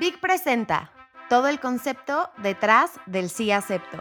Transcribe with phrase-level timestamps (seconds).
[0.00, 0.90] Big presenta
[1.28, 3.98] todo el concepto detrás del sí acepto.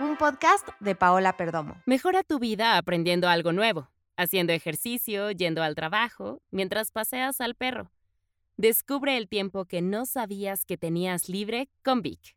[0.00, 1.80] Un podcast de Paola Perdomo.
[1.86, 3.88] Mejora tu vida aprendiendo algo nuevo,
[4.18, 7.90] haciendo ejercicio, yendo al trabajo, mientras paseas al perro.
[8.58, 12.36] Descubre el tiempo que no sabías que tenías libre con Vic.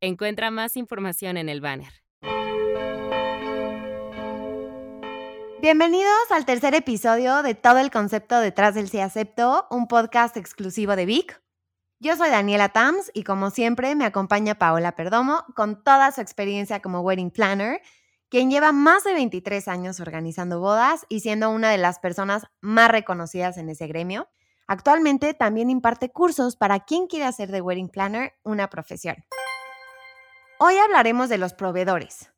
[0.00, 2.01] Encuentra más información en el banner.
[5.62, 10.96] Bienvenidos al tercer episodio de Todo el concepto detrás del sí acepto, un podcast exclusivo
[10.96, 11.40] de Vic.
[12.00, 16.82] Yo soy Daniela Tams y como siempre me acompaña Paola Perdomo con toda su experiencia
[16.82, 17.80] como wedding planner,
[18.28, 22.90] quien lleva más de 23 años organizando bodas y siendo una de las personas más
[22.90, 24.28] reconocidas en ese gremio.
[24.66, 29.14] Actualmente también imparte cursos para quien quiere hacer de wedding planner una profesión.
[30.58, 32.31] Hoy hablaremos de los proveedores.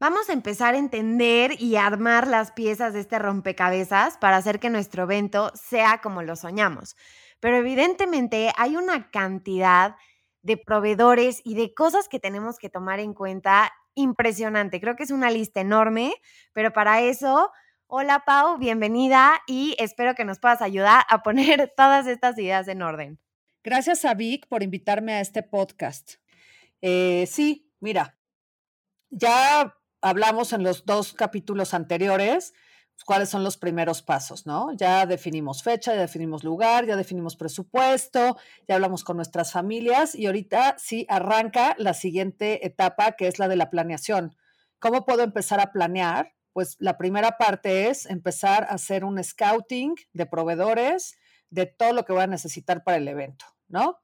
[0.00, 4.70] Vamos a empezar a entender y armar las piezas de este rompecabezas para hacer que
[4.70, 6.94] nuestro evento sea como lo soñamos
[7.40, 9.96] pero evidentemente hay una cantidad
[10.42, 14.80] de proveedores y de cosas que tenemos que tomar en cuenta impresionante.
[14.80, 16.14] Creo que es una lista enorme,
[16.52, 17.50] pero para eso,
[17.86, 22.82] hola Pau, bienvenida y espero que nos puedas ayudar a poner todas estas ideas en
[22.82, 23.18] orden.
[23.62, 26.14] Gracias a Vic por invitarme a este podcast.
[26.80, 28.16] Eh, sí, mira,
[29.10, 32.54] ya hablamos en los dos capítulos anteriores
[33.04, 34.72] cuáles son los primeros pasos, ¿no?
[34.72, 40.26] Ya definimos fecha, ya definimos lugar, ya definimos presupuesto, ya hablamos con nuestras familias y
[40.26, 44.36] ahorita sí arranca la siguiente etapa que es la de la planeación.
[44.78, 46.34] ¿Cómo puedo empezar a planear?
[46.52, 51.16] Pues la primera parte es empezar a hacer un scouting de proveedores
[51.50, 53.98] de todo lo que voy a necesitar para el evento, ¿no?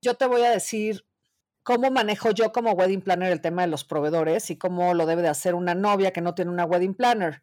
[0.00, 1.04] Yo te voy a decir
[1.68, 5.20] cómo manejo yo como wedding planner el tema de los proveedores y cómo lo debe
[5.20, 7.42] de hacer una novia que no tiene una wedding planner.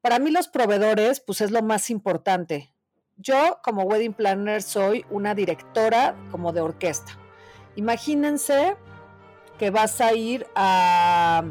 [0.00, 2.74] Para mí los proveedores, pues es lo más importante.
[3.16, 7.16] Yo como wedding planner soy una directora como de orquesta.
[7.76, 8.76] Imagínense
[9.56, 11.44] que vas a ir a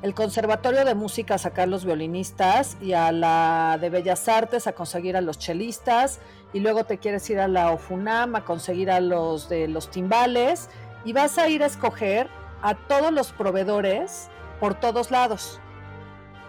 [0.00, 4.72] el Conservatorio de Música a sacar los violinistas y a la de Bellas Artes a
[4.72, 6.20] conseguir a los chelistas
[6.54, 10.70] y luego te quieres ir a la OFUNAM a conseguir a los de los timbales
[11.06, 12.28] y vas a ir a escoger
[12.60, 14.28] a todos los proveedores
[14.60, 15.60] por todos lados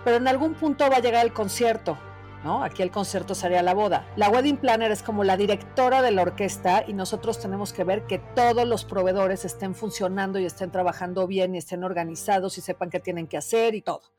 [0.07, 1.97] pero en algún punto va a llegar el concierto,
[2.41, 2.63] ¿no?
[2.63, 4.07] Aquí el concierto sería la boda.
[4.15, 8.05] La wedding planner es como la directora de la orquesta y nosotros tenemos que ver
[8.07, 12.89] que todos los proveedores estén funcionando y estén trabajando bien y estén organizados y sepan
[12.89, 14.13] qué tienen que hacer y todo.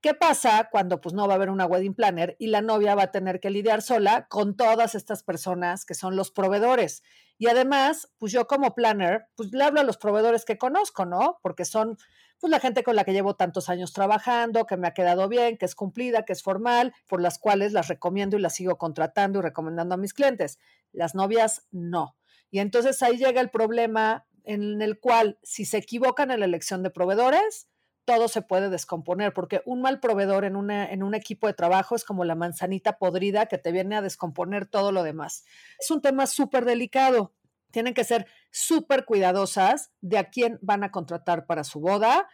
[0.00, 3.02] ¿Qué pasa cuando pues no va a haber una wedding planner y la novia va
[3.02, 7.02] a tener que lidiar sola con todas estas personas que son los proveedores?
[7.38, 11.38] Y además, pues yo como planner, pues le hablo a los proveedores que conozco, ¿no?
[11.42, 11.98] Porque son
[12.38, 15.56] pues la gente con la que llevo tantos años trabajando, que me ha quedado bien,
[15.56, 19.38] que es cumplida, que es formal, por las cuales las recomiendo y las sigo contratando
[19.38, 20.58] y recomendando a mis clientes.
[20.92, 22.16] Las novias no.
[22.50, 26.82] Y entonces ahí llega el problema en el cual si se equivocan en la elección
[26.82, 27.68] de proveedores,
[28.06, 32.04] todo se puede descomponer, porque un mal proveedor en, en un equipo de trabajo es
[32.04, 35.44] como la manzanita podrida que te viene a descomponer todo lo demás.
[35.78, 37.34] Es un tema súper delicado
[37.76, 42.26] tienen que ser súper cuidadosas de a quién van a contratar para su boda,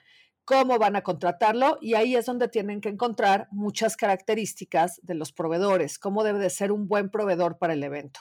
[0.45, 5.33] cómo van a contratarlo y ahí es donde tienen que encontrar muchas características de los
[5.33, 8.21] proveedores, cómo debe de ser un buen proveedor para el evento.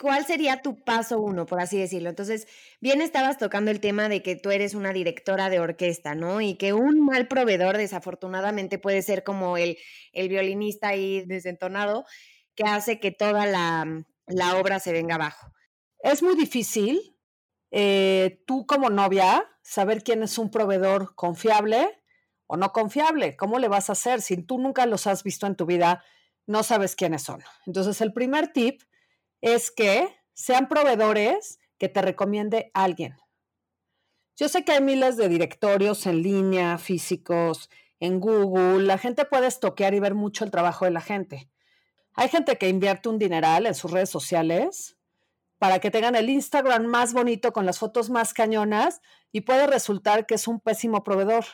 [0.00, 2.10] ¿Cuál sería tu paso uno, por así decirlo?
[2.10, 2.48] Entonces,
[2.80, 6.40] bien estabas tocando el tema de que tú eres una directora de orquesta, ¿no?
[6.40, 9.78] Y que un mal proveedor desafortunadamente puede ser como el,
[10.12, 12.04] el violinista ahí desentonado
[12.56, 15.52] que hace que toda la, la obra se venga abajo.
[16.00, 17.16] Es muy difícil
[17.70, 21.88] eh, tú como novia saber quién es un proveedor confiable
[22.46, 23.36] o no confiable.
[23.36, 24.22] ¿Cómo le vas a hacer?
[24.22, 26.02] Si tú nunca los has visto en tu vida,
[26.46, 27.42] no sabes quiénes son.
[27.66, 28.82] Entonces, el primer tip
[29.44, 33.14] es que sean proveedores que te recomiende alguien.
[34.36, 37.68] Yo sé que hay miles de directorios en línea, físicos,
[38.00, 38.86] en Google.
[38.86, 41.50] La gente puede estoquear y ver mucho el trabajo de la gente.
[42.14, 44.96] Hay gente que invierte un dineral en sus redes sociales
[45.58, 50.24] para que tengan el Instagram más bonito con las fotos más cañonas y puede resultar
[50.24, 51.44] que es un pésimo proveedor.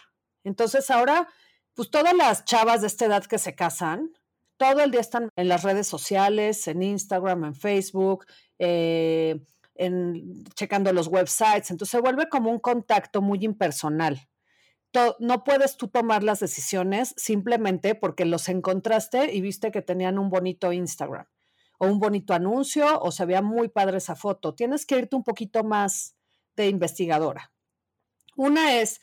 [0.45, 1.27] Entonces ahora,
[1.75, 4.13] pues todas las chavas de esta edad que se casan,
[4.61, 8.27] todo el día están en las redes sociales, en Instagram, en Facebook,
[8.59, 9.41] eh,
[9.75, 11.71] en, checando los websites.
[11.71, 14.29] Entonces se vuelve como un contacto muy impersonal.
[15.19, 20.29] no puedes tú tomar las decisiones simplemente porque los encontraste y viste que tenían un
[20.29, 21.25] bonito Instagram
[21.79, 24.55] o un bonito anuncio o se vea muy padre esa foto.
[24.55, 26.17] Tienes que irte un poquito más
[26.57, 27.51] de investigadora.
[28.37, 29.01] Una es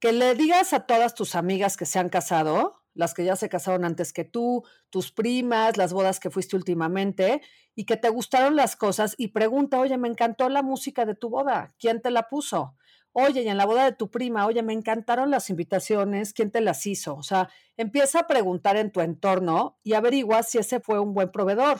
[0.00, 3.48] que le digas a todas tus amigas que se han casado las que ya se
[3.48, 7.42] casaron antes que tú, tus primas, las bodas que fuiste últimamente
[7.74, 11.30] y que te gustaron las cosas y pregunta, oye, me encantó la música de tu
[11.30, 12.74] boda, ¿quién te la puso?
[13.12, 16.60] Oye, y en la boda de tu prima, oye, me encantaron las invitaciones, ¿quién te
[16.60, 17.16] las hizo?
[17.16, 21.32] O sea, empieza a preguntar en tu entorno y averigua si ese fue un buen
[21.32, 21.78] proveedor.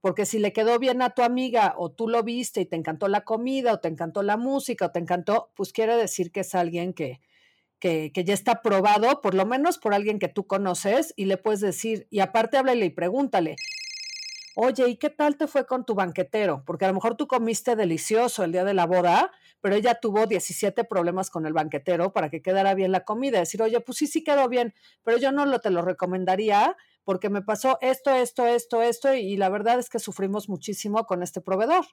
[0.00, 3.06] Porque si le quedó bien a tu amiga o tú lo viste y te encantó
[3.08, 6.54] la comida o te encantó la música o te encantó, pues quiere decir que es
[6.54, 7.20] alguien que,
[7.82, 11.58] que, ya está probado, por lo menos por alguien que tú conoces, y le puedes
[11.58, 13.56] decir, y aparte háblale y pregúntale,
[14.54, 16.62] oye, ¿y qué tal te fue con tu banquetero?
[16.64, 20.28] Porque a lo mejor tú comiste delicioso el día de la boda, pero ella tuvo
[20.28, 23.40] 17 problemas con el banquetero para que quedara bien la comida.
[23.40, 27.30] Decir, oye, pues sí, sí quedó bien, pero yo no lo te lo recomendaría porque
[27.30, 31.40] me pasó esto, esto, esto, esto, y la verdad es que sufrimos muchísimo con este
[31.40, 31.84] proveedor.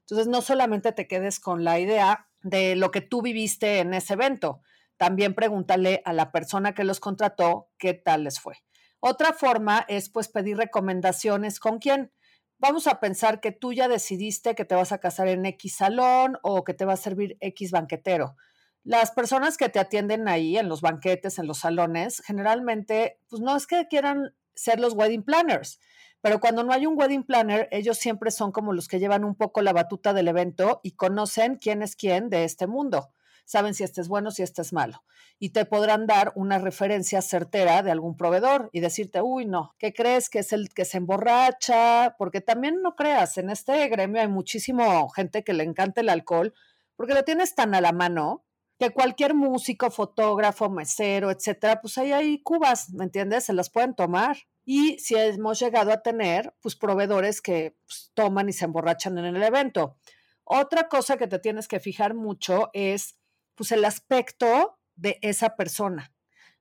[0.00, 4.12] Entonces, no solamente te quedes con la idea de lo que tú viviste en ese
[4.12, 4.60] evento,
[4.98, 8.56] también pregúntale a la persona que los contrató qué tal les fue.
[9.00, 12.12] Otra forma es pues pedir recomendaciones con quién.
[12.58, 16.36] Vamos a pensar que tú ya decidiste que te vas a casar en X salón
[16.42, 18.34] o que te va a servir X banquetero.
[18.82, 23.56] Las personas que te atienden ahí en los banquetes, en los salones, generalmente, pues no
[23.56, 25.78] es que quieran ser los wedding planners,
[26.20, 29.36] pero cuando no hay un wedding planner, ellos siempre son como los que llevan un
[29.36, 33.12] poco la batuta del evento y conocen quién es quién de este mundo
[33.48, 35.02] saben si este es bueno, si este es malo.
[35.38, 39.94] Y te podrán dar una referencia certera de algún proveedor y decirte, uy, no, ¿qué
[39.94, 42.14] crees que es el que se emborracha?
[42.18, 46.52] Porque también no creas, en este gremio hay muchísimo gente que le encanta el alcohol
[46.94, 48.44] porque lo tienes tan a la mano
[48.78, 53.44] que cualquier músico, fotógrafo, mesero, etcétera, pues ahí hay cubas, ¿me entiendes?
[53.44, 54.36] Se las pueden tomar.
[54.64, 59.24] Y si hemos llegado a tener, pues proveedores que pues, toman y se emborrachan en
[59.24, 59.96] el evento.
[60.44, 63.17] Otra cosa que te tienes que fijar mucho es
[63.58, 66.12] pues el aspecto de esa persona.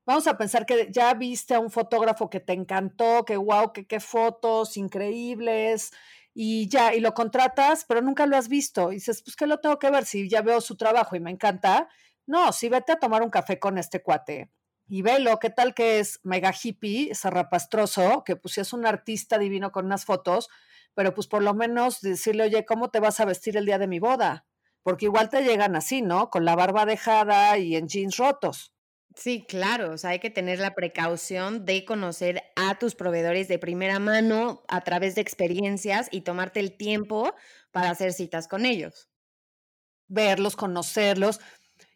[0.06, 3.86] Vamos a pensar que ya viste a un fotógrafo que te encantó, que wow, que
[3.88, 5.92] qué fotos increíbles,
[6.34, 8.92] y ya, y lo contratas, pero nunca lo has visto.
[8.92, 10.06] Y dices, pues, ¿qué lo tengo que ver?
[10.06, 11.90] Si ya veo su trabajo y me encanta.
[12.28, 14.52] No, si vete a tomar un café con este cuate
[14.88, 19.72] y velo, qué tal que es mega hippie, zarrapastroso, que pues es un artista divino
[19.72, 20.50] con unas fotos,
[20.94, 23.88] pero pues por lo menos decirle, oye, ¿cómo te vas a vestir el día de
[23.88, 24.46] mi boda?
[24.88, 26.30] Porque igual te llegan así, ¿no?
[26.30, 28.74] Con la barba dejada y en jeans rotos.
[29.18, 33.60] Sí, claro, o sea, hay que tener la precaución de conocer a tus proveedores de
[33.60, 37.36] primera mano a través de experiencias y tomarte el tiempo
[37.74, 39.10] para hacer citas con ellos.
[40.08, 41.42] Verlos, conocerlos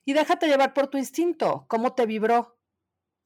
[0.03, 2.59] y déjate llevar por tu instinto, cómo te vibró,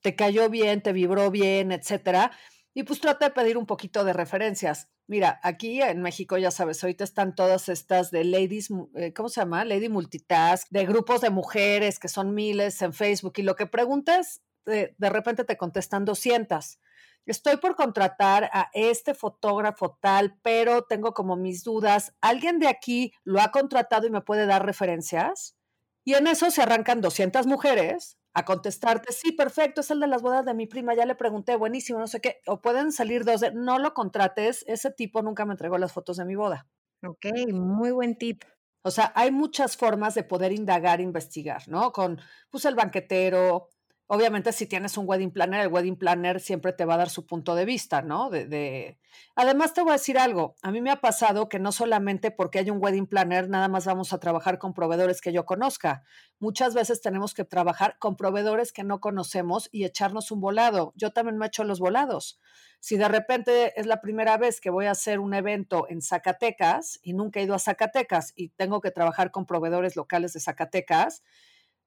[0.04, 2.34] te cayó bien, te vibró bien, etcétera.
[2.78, 4.90] Y pues trata de pedir un poquito de referencias.
[5.08, 9.40] Mira, aquí en México, ya sabes, ahorita están todas estas de ladies, eh, ¿cómo se
[9.40, 9.64] llama?
[9.64, 14.42] Lady Multitask, de grupos de mujeres que son miles en Facebook y lo que preguntas,
[14.66, 16.80] de, de repente te contestan 200.
[17.26, 22.14] Estoy por contratar a este fotógrafo tal, pero tengo como mis dudas.
[22.20, 25.56] ¿Alguien de aquí lo ha contratado y me puede dar referencias?
[26.04, 30.22] Y en eso se arrancan 200 mujeres a contestarte, sí, perfecto, es el de las
[30.22, 33.42] bodas de mi prima, ya le pregunté, buenísimo, no sé qué, o pueden salir dos
[33.42, 36.68] de, no lo contrates, ese tipo nunca me entregó las fotos de mi boda.
[37.04, 38.44] Ok, muy buen tip.
[38.84, 41.92] O sea, hay muchas formas de poder indagar, investigar, ¿no?
[41.92, 42.20] Con,
[42.52, 43.70] pues, el banquetero,
[44.08, 47.26] Obviamente, si tienes un wedding planner, el wedding planner siempre te va a dar su
[47.26, 48.30] punto de vista, ¿no?
[48.30, 49.00] De,
[49.36, 50.56] Además, te voy a decir algo.
[50.62, 53.86] A mí me ha pasado que no solamente porque hay un wedding planner, nada más
[53.86, 56.04] vamos a trabajar con proveedores que yo conozca.
[56.40, 60.94] Muchas veces tenemos que trabajar con proveedores que no conocemos y echarnos un volado.
[60.96, 62.40] Yo también me echo los volados.
[62.80, 67.00] Si de repente es la primera vez que voy a hacer un evento en Zacatecas
[67.02, 71.24] y nunca he ido a Zacatecas y tengo que trabajar con proveedores locales de Zacatecas,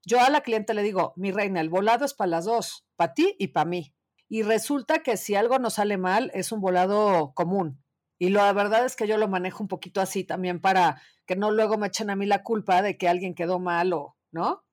[0.05, 3.14] yo a la cliente le digo, mi reina, el volado es para las dos, para
[3.14, 3.95] ti y para mí.
[4.28, 7.83] Y resulta que si algo no sale mal, es un volado común.
[8.19, 11.50] Y la verdad es que yo lo manejo un poquito así también para que no
[11.50, 14.64] luego me echen a mí la culpa de que alguien quedó mal o, ¿no?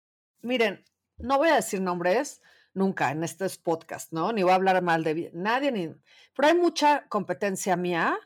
[0.41, 0.83] Miren,
[1.17, 2.41] no voy a decir nombres
[2.73, 4.33] nunca en estos podcast, ¿no?
[4.33, 5.87] Ni voy a hablar mal de nadie, ni...
[6.35, 8.17] Pero hay mucha competencia mía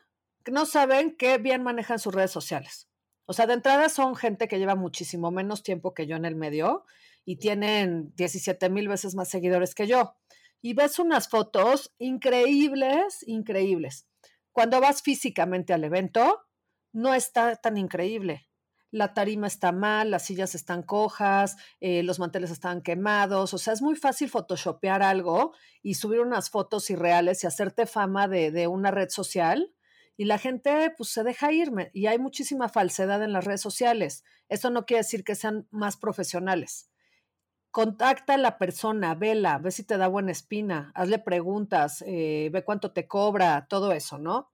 [0.42, 2.89] que no saben qué bien manejan sus redes sociales.
[3.30, 6.34] O sea, de entrada son gente que lleva muchísimo menos tiempo que yo en el
[6.34, 6.84] medio
[7.24, 10.16] y tienen 17 mil veces más seguidores que yo.
[10.60, 14.08] Y ves unas fotos increíbles, increíbles.
[14.50, 16.40] Cuando vas físicamente al evento,
[16.92, 18.48] no está tan increíble.
[18.90, 23.54] La tarima está mal, las sillas están cojas, eh, los manteles están quemados.
[23.54, 28.26] O sea, es muy fácil photoshopear algo y subir unas fotos irreales y hacerte fama
[28.26, 29.72] de, de una red social
[30.16, 34.24] y la gente pues se deja irme y hay muchísima falsedad en las redes sociales.
[34.48, 36.90] Eso no quiere decir que sean más profesionales.
[37.70, 42.64] contacta a la persona, vela, ve si te da buena espina, hazle preguntas, eh, ve
[42.64, 44.50] cuánto te cobra, todo eso, ¿no?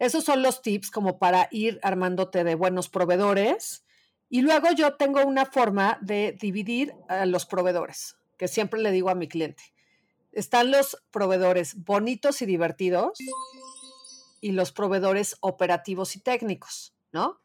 [0.00, 3.84] Esos son los tips como para ir armándote de buenos proveedores.
[4.28, 9.10] Y luego yo tengo una forma de dividir a los proveedores, que siempre le digo
[9.10, 9.62] a mi cliente.
[10.32, 13.18] Están los proveedores bonitos y divertidos
[14.40, 17.40] y los proveedores operativos y técnicos, ¿no?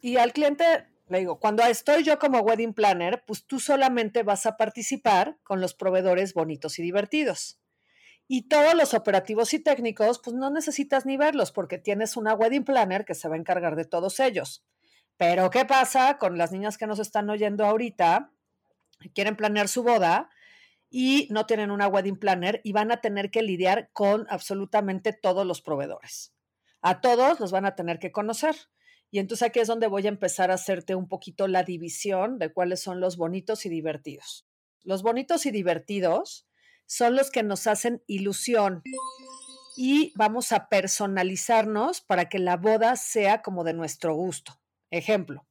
[0.00, 4.46] Y al cliente le digo, cuando estoy yo como wedding planner, pues tú solamente vas
[4.46, 7.58] a participar con los proveedores bonitos y divertidos.
[8.28, 12.64] Y todos los operativos y técnicos, pues no necesitas ni verlos porque tienes una wedding
[12.64, 14.64] planner que se va a encargar de todos ellos.
[15.16, 18.30] Pero ¿qué pasa con las niñas que nos están oyendo ahorita?
[19.12, 20.30] Quieren planear su boda
[20.90, 25.46] y no tienen una wedding planner y van a tener que lidiar con absolutamente todos
[25.46, 26.34] los proveedores.
[26.82, 28.56] A todos los van a tener que conocer.
[29.12, 32.52] Y entonces aquí es donde voy a empezar a hacerte un poquito la división de
[32.52, 34.46] cuáles son los bonitos y divertidos.
[34.82, 36.48] Los bonitos y divertidos
[36.86, 38.82] son los que nos hacen ilusión
[39.76, 44.60] y vamos a personalizarnos para que la boda sea como de nuestro gusto.
[44.90, 45.46] Ejemplo,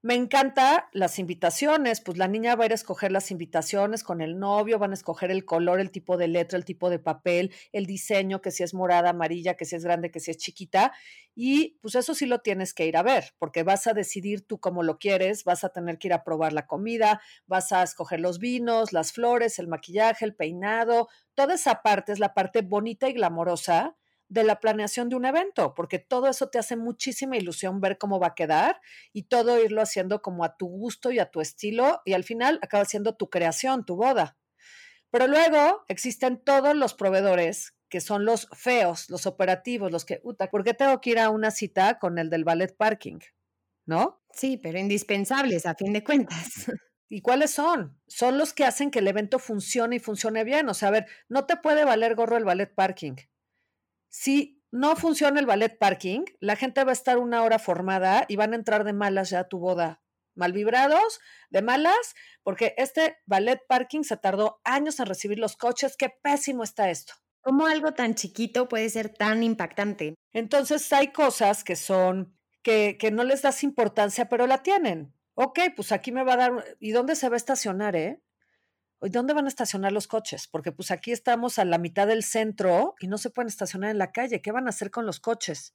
[0.00, 4.20] me encanta las invitaciones, pues la niña va a ir a escoger las invitaciones con
[4.20, 7.52] el novio, van a escoger el color, el tipo de letra, el tipo de papel,
[7.72, 10.92] el diseño, que si es morada, amarilla, que si es grande, que si es chiquita.
[11.34, 14.60] Y pues eso sí lo tienes que ir a ver, porque vas a decidir tú
[14.60, 18.20] cómo lo quieres, vas a tener que ir a probar la comida, vas a escoger
[18.20, 23.08] los vinos, las flores, el maquillaje, el peinado, toda esa parte es la parte bonita
[23.08, 23.96] y glamorosa
[24.28, 28.20] de la planeación de un evento, porque todo eso te hace muchísima ilusión ver cómo
[28.20, 28.80] va a quedar
[29.12, 32.58] y todo irlo haciendo como a tu gusto y a tu estilo y al final
[32.62, 34.36] acaba siendo tu creación, tu boda.
[35.10, 40.50] Pero luego existen todos los proveedores que son los feos, los operativos, los que, puta,
[40.50, 43.20] ¿por qué tengo que ir a una cita con el del ballet parking?
[43.86, 44.22] ¿No?
[44.30, 46.36] Sí, pero indispensables a fin de cuentas.
[47.08, 47.98] ¿Y cuáles son?
[48.06, 50.68] Son los que hacen que el evento funcione y funcione bien.
[50.68, 53.16] O sea, a ver, no te puede valer gorro el ballet parking
[54.08, 58.36] si no funciona el ballet parking, la gente va a estar una hora formada y
[58.36, 60.02] van a entrar de malas ya a tu boda.
[60.34, 65.96] Mal vibrados, de malas, porque este ballet parking se tardó años en recibir los coches.
[65.96, 67.14] Qué pésimo está esto.
[67.40, 70.14] ¿Cómo algo tan chiquito puede ser tan impactante?
[70.32, 75.14] Entonces hay cosas que son, que, que no les das importancia, pero la tienen.
[75.34, 76.76] Ok, pues aquí me va a dar.
[76.78, 78.20] ¿Y dónde se va a estacionar, eh?
[79.00, 80.48] ¿Dónde van a estacionar los coches?
[80.48, 83.98] Porque pues aquí estamos a la mitad del centro y no se pueden estacionar en
[83.98, 84.42] la calle.
[84.42, 85.74] ¿Qué van a hacer con los coches?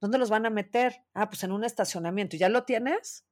[0.00, 1.04] ¿Dónde los van a meter?
[1.14, 2.36] Ah, pues en un estacionamiento.
[2.36, 3.24] ¿Ya lo tienes?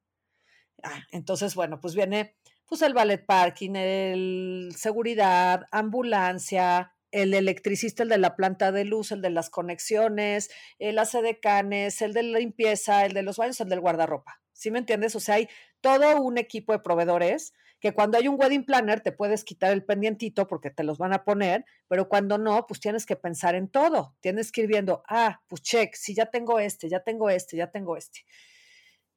[0.83, 2.35] Ah, entonces, bueno, pues viene
[2.65, 9.11] pues el ballet parking, el seguridad, ambulancia, el electricista, el de la planta de luz,
[9.11, 10.49] el de las conexiones,
[10.79, 10.99] el
[11.41, 14.41] canes, el de la limpieza, el de los baños, el del guardarropa.
[14.51, 15.15] ¿Sí me entiendes?
[15.15, 15.47] O sea, hay
[15.81, 19.83] todo un equipo de proveedores que cuando hay un wedding planner te puedes quitar el
[19.83, 23.67] pendientito porque te los van a poner, pero cuando no, pues tienes que pensar en
[23.67, 24.15] todo.
[24.21, 27.71] Tienes que ir viendo, ah, pues check, si ya tengo este, ya tengo este, ya
[27.71, 28.21] tengo este.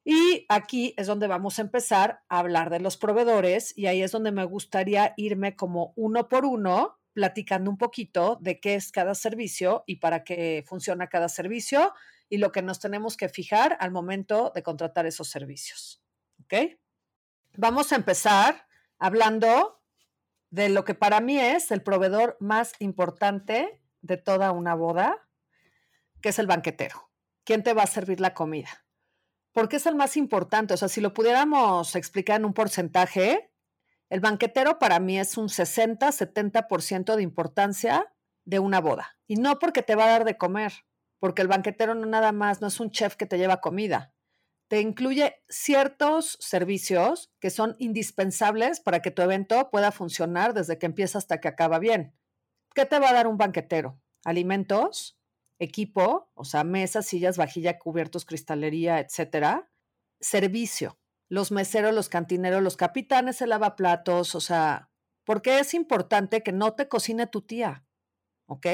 [0.03, 4.11] Y aquí es donde vamos a empezar a hablar de los proveedores y ahí es
[4.11, 9.15] donde me gustaría irme como uno por uno, platicando un poquito de qué es cada
[9.15, 11.95] servicio y para qué funciona cada servicio
[12.29, 16.03] y lo que nos tenemos que fijar al momento de contratar esos servicios.
[16.43, 16.81] ¿Ok?
[17.59, 18.67] Vamos a empezar
[18.99, 19.81] hablando
[20.51, 25.27] de lo que para mí es el proveedor más importante de toda una boda,
[26.21, 27.11] que es el banquetero.
[27.45, 28.69] ¿Quién te va a servir la comida?
[29.53, 30.75] ¿Por qué es el más importante?
[30.75, 33.51] O sea, si lo pudiéramos explicar en un porcentaje,
[34.11, 38.13] el banquetero para mí es un 60-70% de importancia
[38.45, 39.17] de una boda.
[39.27, 40.75] Y no porque te va a dar de comer,
[41.19, 44.13] porque el banquetero no nada más, no es un chef que te lleva comida
[44.69, 50.87] te incluye ciertos servicios que son indispensables para que tu evento pueda funcionar desde que
[50.87, 52.15] empieza hasta que acaba bien.
[52.75, 54.01] ¿Qué te va a dar un banquetero?
[54.25, 55.19] Alimentos,
[55.59, 59.71] equipo, o sea, mesas, sillas, vajilla, cubiertos, cristalería, etcétera.
[60.21, 64.91] Servicio, los meseros, los cantineros, los capitanes, el lavaplatos, o sea,
[65.25, 67.87] porque es importante que no te cocine tu tía,
[68.47, 68.67] ¿ok?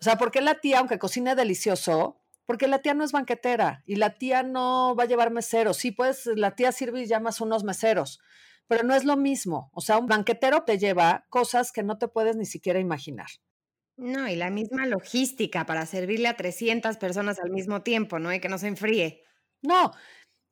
[0.00, 3.96] O sea, porque la tía, aunque cocine delicioso, porque la tía no es banquetera y
[3.96, 5.76] la tía no va a llevar meseros.
[5.76, 8.20] Sí, pues la tía sirve y llamas unos meseros,
[8.66, 9.70] pero no es lo mismo.
[9.72, 13.28] O sea, un banquetero te lleva cosas que no te puedes ni siquiera imaginar.
[13.96, 18.32] No, y la misma logística para servirle a 300 personas al mismo tiempo, ¿no?
[18.32, 19.22] Y que no se enfríe.
[19.62, 19.92] No,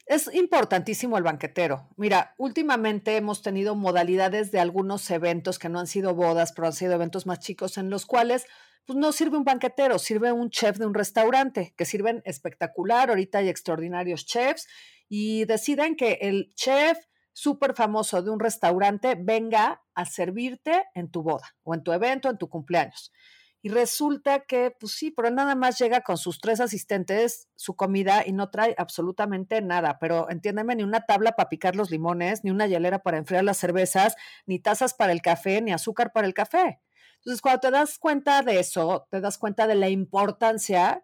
[0.08, 1.88] es importantísimo el banquetero.
[1.96, 6.72] Mira, últimamente hemos tenido modalidades de algunos eventos que no han sido bodas, pero han
[6.72, 8.46] sido eventos más chicos en los cuales
[8.86, 13.10] pues no sirve un banquetero, sirve un chef de un restaurante, que sirven espectacular.
[13.10, 14.66] Ahorita hay extraordinarios chefs
[15.10, 16.96] y deciden que el chef,
[17.34, 22.30] súper famoso de un restaurante venga a servirte en tu boda o en tu evento,
[22.30, 23.12] en tu cumpleaños.
[23.60, 28.24] Y resulta que, pues sí, pero nada más llega con sus tres asistentes su comida
[28.24, 29.98] y no trae absolutamente nada.
[29.98, 33.58] Pero entiéndeme, ni una tabla para picar los limones, ni una hielera para enfriar las
[33.58, 34.14] cervezas,
[34.46, 36.80] ni tazas para el café, ni azúcar para el café.
[37.16, 41.02] Entonces, cuando te das cuenta de eso, te das cuenta de la importancia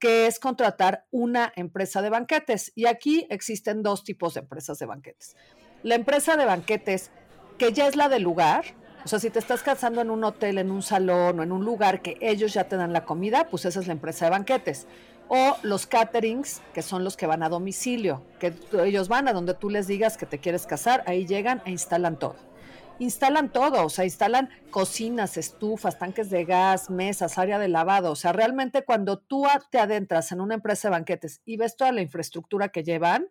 [0.00, 2.72] que es contratar una empresa de banquetes.
[2.74, 5.36] Y aquí existen dos tipos de empresas de banquetes.
[5.84, 7.12] La empresa de banquetes,
[7.58, 8.64] que ya es la del lugar,
[9.04, 11.64] o sea, si te estás casando en un hotel, en un salón o en un
[11.64, 14.86] lugar que ellos ya te dan la comida, pues esa es la empresa de banquetes.
[15.28, 18.54] O los caterings, que son los que van a domicilio, que
[18.84, 22.18] ellos van a donde tú les digas que te quieres casar, ahí llegan e instalan
[22.18, 22.36] todo.
[22.98, 28.12] Instalan todo, o sea, instalan cocinas, estufas, tanques de gas, mesas, área de lavado.
[28.12, 31.90] O sea, realmente cuando tú te adentras en una empresa de banquetes y ves toda
[31.90, 33.28] la infraestructura que llevan,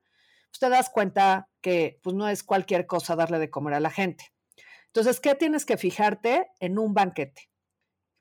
[0.49, 3.91] pues te das cuenta que pues no es cualquier cosa darle de comer a la
[3.91, 4.33] gente.
[4.93, 7.49] Entonces, ¿qué tienes que fijarte en un banquete?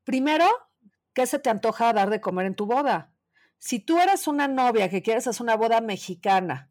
[0.05, 0.47] Primero,
[1.13, 3.13] ¿qué se te antoja dar de comer en tu boda?
[3.59, 6.71] Si tú eres una novia que quieres hacer una boda mexicana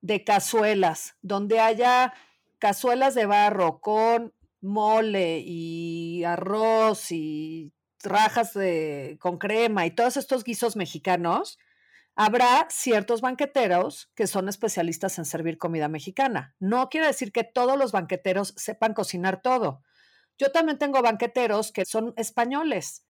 [0.00, 2.14] de cazuelas, donde haya
[2.58, 10.44] cazuelas de barro con mole y arroz y rajas de, con crema y todos estos
[10.44, 11.58] guisos mexicanos,
[12.18, 16.56] Habrá ciertos banqueteros que son especialistas en servir comida mexicana.
[16.58, 19.82] No quiere decir que todos los banqueteros sepan cocinar todo.
[20.38, 23.04] Yo también tengo banqueteros que son españoles,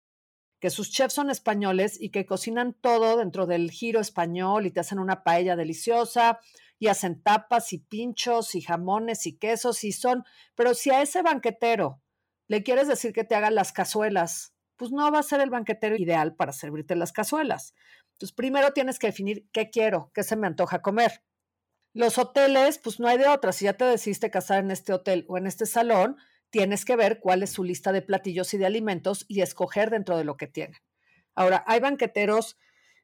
[0.62, 4.80] que sus chefs son españoles y que cocinan todo dentro del giro español y te
[4.80, 6.40] hacen una paella deliciosa
[6.80, 10.24] y hacen tapas y pinchos y jamones y quesos y son,
[10.56, 12.02] pero si a ese banquetero
[12.48, 15.96] le quieres decir que te haga las cazuelas, pues no va a ser el banquetero
[15.96, 17.74] ideal para servirte las cazuelas.
[18.14, 21.24] Entonces, primero tienes que definir qué quiero, qué se me antoja comer.
[21.94, 23.52] Los hoteles, pues no hay de otra.
[23.52, 26.18] Si ya te decidiste casar en este hotel o en este salón,
[26.50, 30.18] tienes que ver cuál es su lista de platillos y de alimentos y escoger dentro
[30.18, 30.80] de lo que tienen.
[31.36, 32.58] Ahora, hay banqueteros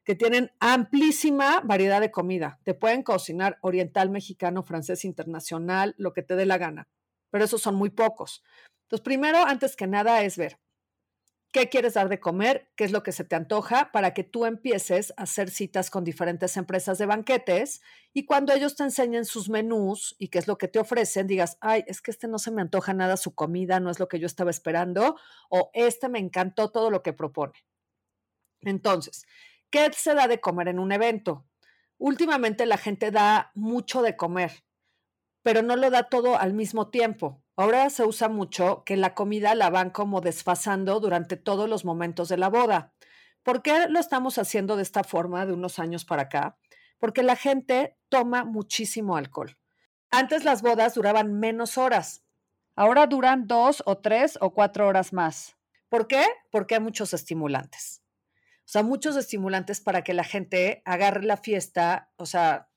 [0.03, 2.59] que tienen amplísima variedad de comida.
[2.63, 6.87] Te pueden cocinar oriental, mexicano, francés, internacional, lo que te dé la gana,
[7.29, 8.43] pero esos son muy pocos.
[8.83, 10.57] Entonces, primero, antes que nada, es ver
[11.51, 14.45] qué quieres dar de comer, qué es lo que se te antoja, para que tú
[14.45, 17.81] empieces a hacer citas con diferentes empresas de banquetes
[18.13, 21.57] y cuando ellos te enseñen sus menús y qué es lo que te ofrecen, digas,
[21.61, 24.19] ay, es que este no se me antoja nada su comida, no es lo que
[24.19, 25.17] yo estaba esperando,
[25.49, 27.53] o este me encantó todo lo que propone.
[28.61, 29.25] Entonces,
[29.69, 31.45] ¿qué se da de comer en un evento?
[31.97, 34.63] Últimamente la gente da mucho de comer,
[35.41, 37.43] pero no lo da todo al mismo tiempo.
[37.59, 42.29] Ahora se usa mucho que la comida la van como desfasando durante todos los momentos
[42.29, 42.93] de la boda.
[43.43, 46.57] ¿Por qué lo estamos haciendo de esta forma de unos años para acá?
[46.99, 49.57] Porque la gente toma muchísimo alcohol.
[50.09, 52.23] Antes las bodas duraban menos horas.
[52.77, 55.57] Ahora duran dos o tres o cuatro horas más.
[55.89, 56.23] ¿Por qué?
[56.51, 58.01] Porque hay muchos estimulantes.
[58.59, 62.09] O sea, muchos estimulantes para que la gente agarre la fiesta.
[62.15, 62.69] O sea,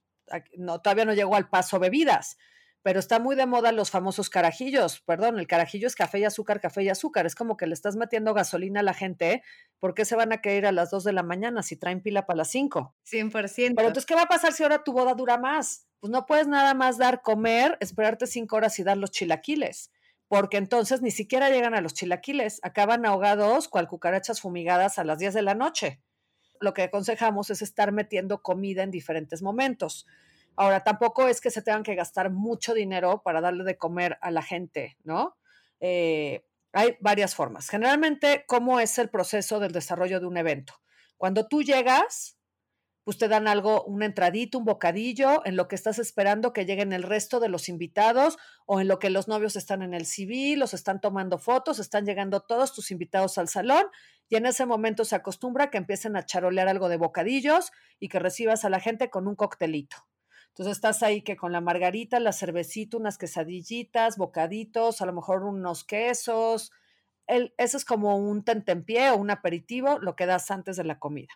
[0.56, 2.36] no, todavía no llegó al paso bebidas,
[2.82, 5.00] pero está muy de moda los famosos carajillos.
[5.06, 7.26] Perdón, el carajillo es café y azúcar, café y azúcar.
[7.26, 9.42] Es como que le estás metiendo gasolina a la gente.
[9.78, 12.26] ¿Por qué se van a caer a las 2 de la mañana si traen pila
[12.26, 12.94] para las 5?
[13.08, 13.74] 100%.
[13.76, 15.86] Pero entonces, ¿qué va a pasar si ahora tu boda dura más?
[16.00, 19.92] Pues no puedes nada más dar comer, esperarte 5 horas y dar los chilaquiles.
[20.26, 22.58] Porque entonces ni siquiera llegan a los chilaquiles.
[22.64, 26.02] Acaban ahogados cual cucarachas fumigadas a las 10 de la noche.
[26.58, 30.06] Lo que aconsejamos es estar metiendo comida en diferentes momentos
[30.56, 34.30] Ahora, tampoco es que se tengan que gastar mucho dinero para darle de comer a
[34.30, 35.36] la gente, ¿no?
[35.80, 37.68] Eh, hay varias formas.
[37.68, 40.74] Generalmente, ¿cómo es el proceso del desarrollo de un evento?
[41.16, 42.38] Cuando tú llegas,
[43.04, 46.92] pues te dan algo, un entradito, un bocadillo, en lo que estás esperando que lleguen
[46.92, 50.60] el resto de los invitados o en lo que los novios están en el civil,
[50.60, 53.86] los están tomando fotos, están llegando todos tus invitados al salón
[54.28, 58.18] y en ese momento se acostumbra que empiecen a charolear algo de bocadillos y que
[58.18, 59.96] recibas a la gente con un coctelito.
[60.52, 65.44] Entonces estás ahí que con la margarita, la cervecita, unas quesadillitas, bocaditos, a lo mejor
[65.44, 66.72] unos quesos.
[67.26, 70.98] El, eso es como un tentempié o un aperitivo, lo que das antes de la
[70.98, 71.32] comida.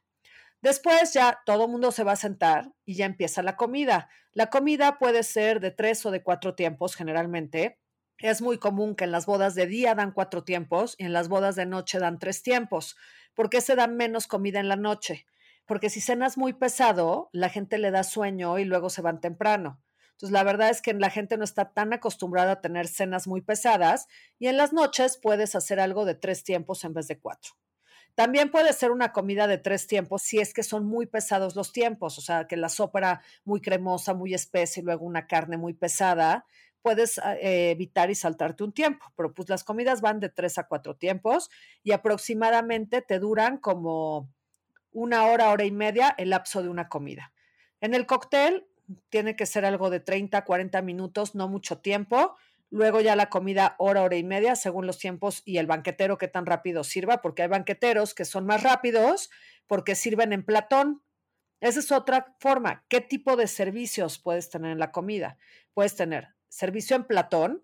[0.61, 4.11] Después ya todo el mundo se va a sentar y ya empieza la comida.
[4.33, 7.79] La comida puede ser de tres o de cuatro tiempos generalmente.
[8.19, 11.29] Es muy común que en las bodas de día dan cuatro tiempos y en las
[11.29, 12.97] bodas de noche dan tres tiempos.
[13.35, 15.27] ¿Por qué se da menos comida en la noche?
[15.67, 19.83] Porque si cenas muy pesado, la gente le da sueño y luego se van temprano.
[20.13, 23.43] Entonces, la verdad es que la gente no está tan acostumbrada a tener cenas muy
[23.43, 24.07] pesadas
[24.39, 27.53] y en las noches puedes hacer algo de tres tiempos en vez de cuatro.
[28.15, 31.71] También puede ser una comida de tres tiempos si es que son muy pesados los
[31.71, 35.59] tiempos, o sea, que la sopa era muy cremosa, muy espesa y luego una carne
[35.59, 36.47] muy pesada.
[36.81, 40.57] puedes ah, eh, evitar y saltarte un tiempo, pero pues las comidas van de tres
[40.57, 41.51] a cuatro tiempos
[41.83, 44.31] y aproximadamente te duran como
[44.97, 47.35] una hora, hora y media el lapso de una comida.
[47.83, 48.67] En el cóctel
[49.11, 52.35] tiene que ser algo de 30, 40 minutos, no mucho tiempo.
[52.71, 56.29] Luego ya la comida hora, hora y media, según los tiempos y el banquetero que
[56.29, 59.29] tan rápido sirva, porque hay banqueteros que son más rápidos
[59.67, 61.03] porque sirven en platón.
[61.61, 62.87] Esa es otra forma.
[62.89, 65.37] ¿Qué tipo de servicios puedes tener en la comida?
[65.75, 67.63] Puedes tener servicio en Platón.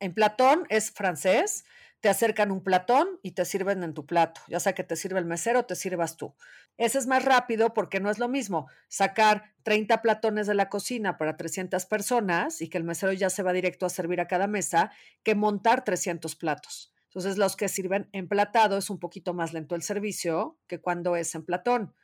[0.00, 1.64] En Platón es francés,
[2.00, 5.18] te acercan un platón y te sirven en tu plato, ya sea que te sirve
[5.18, 6.34] el mesero te sirvas tú.
[6.76, 11.18] Ese es más rápido porque no es lo mismo sacar 30 platones de la cocina
[11.18, 14.46] para 300 personas y que el mesero ya se va directo a servir a cada
[14.46, 14.92] mesa
[15.24, 16.94] que montar 300 platos.
[17.06, 21.34] Entonces, los que sirven emplatado es un poquito más lento el servicio que cuando es
[21.34, 21.94] en platón.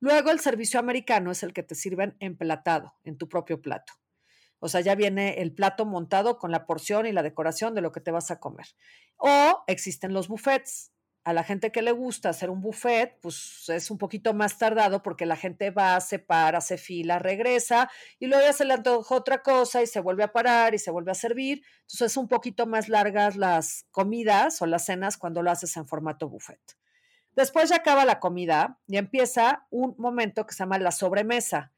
[0.00, 3.92] Luego, el servicio americano es el que te sirven emplatado en tu propio plato.
[4.58, 7.92] O sea, ya viene el plato montado con la porción y la decoración de lo
[7.92, 8.66] que te vas a comer.
[9.16, 10.92] O existen los buffets.
[11.24, 15.02] A la gente que le gusta hacer un buffet, pues es un poquito más tardado
[15.02, 17.90] porque la gente va, se para, se fila, regresa
[18.20, 20.92] y luego ya se le antoja otra cosa y se vuelve a parar y se
[20.92, 21.64] vuelve a servir.
[21.80, 25.88] Entonces es un poquito más largas las comidas o las cenas cuando lo haces en
[25.88, 26.60] formato buffet.
[27.36, 31.72] Después ya acaba la comida y empieza un momento que se llama la sobremesa.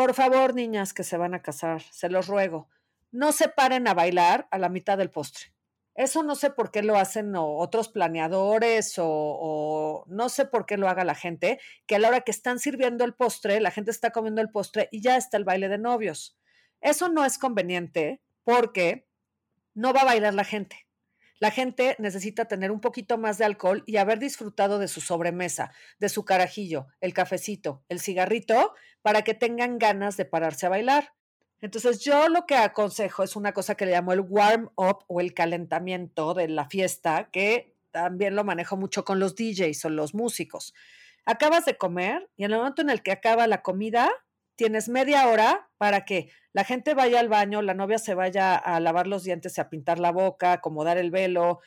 [0.00, 2.70] Por favor, niñas que se van a casar, se los ruego,
[3.12, 5.52] no se paren a bailar a la mitad del postre.
[5.94, 10.78] Eso no sé por qué lo hacen otros planeadores o, o, no sé por qué
[10.78, 13.90] lo haga la gente, que a la hora que están sirviendo el postre, la gente
[13.90, 16.38] está comiendo el postre y ya está el baile de novios.
[16.80, 19.06] Eso no es conveniente porque
[19.74, 20.88] no va a bailar la gente.
[21.40, 25.72] La gente necesita tener un poquito más de alcohol y haber disfrutado de su sobremesa,
[25.98, 31.14] de su carajillo, el cafecito, el cigarrito, para que tengan ganas de pararse a bailar.
[31.62, 35.20] Entonces yo lo que aconsejo es una cosa que le llamo el warm up o
[35.22, 40.14] el calentamiento de la fiesta, que también lo manejo mucho con los DJs o los
[40.14, 40.74] músicos.
[41.24, 44.10] Acabas de comer y en el momento en el que acaba la comida,
[44.60, 48.78] tienes media hora para que la gente vaya al baño, la novia se vaya a
[48.78, 51.60] lavar los dientes a pintar la boca, acomodar el velo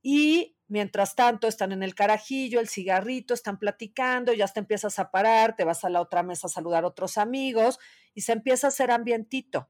[0.00, 5.10] y mientras tanto están en el carajillo, el cigarrito, están platicando, ya te empiezas a
[5.10, 7.80] parar, te vas a la otra mesa a saludar a otros amigos
[8.14, 9.68] y se empieza a hacer ambientito.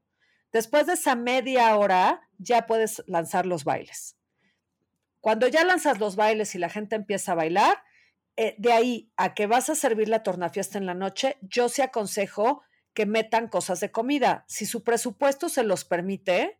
[0.51, 4.19] Después de esa media hora ya puedes lanzar los bailes.
[5.19, 7.79] Cuando ya lanzas los bailes y la gente empieza a bailar,
[8.35, 11.81] eh, de ahí a que vas a servir la tornafiesta en la noche, yo sí
[11.81, 12.61] aconsejo
[12.97, 14.43] que metan cosas de comida.
[14.47, 16.57] Si su presupuesto se los permite,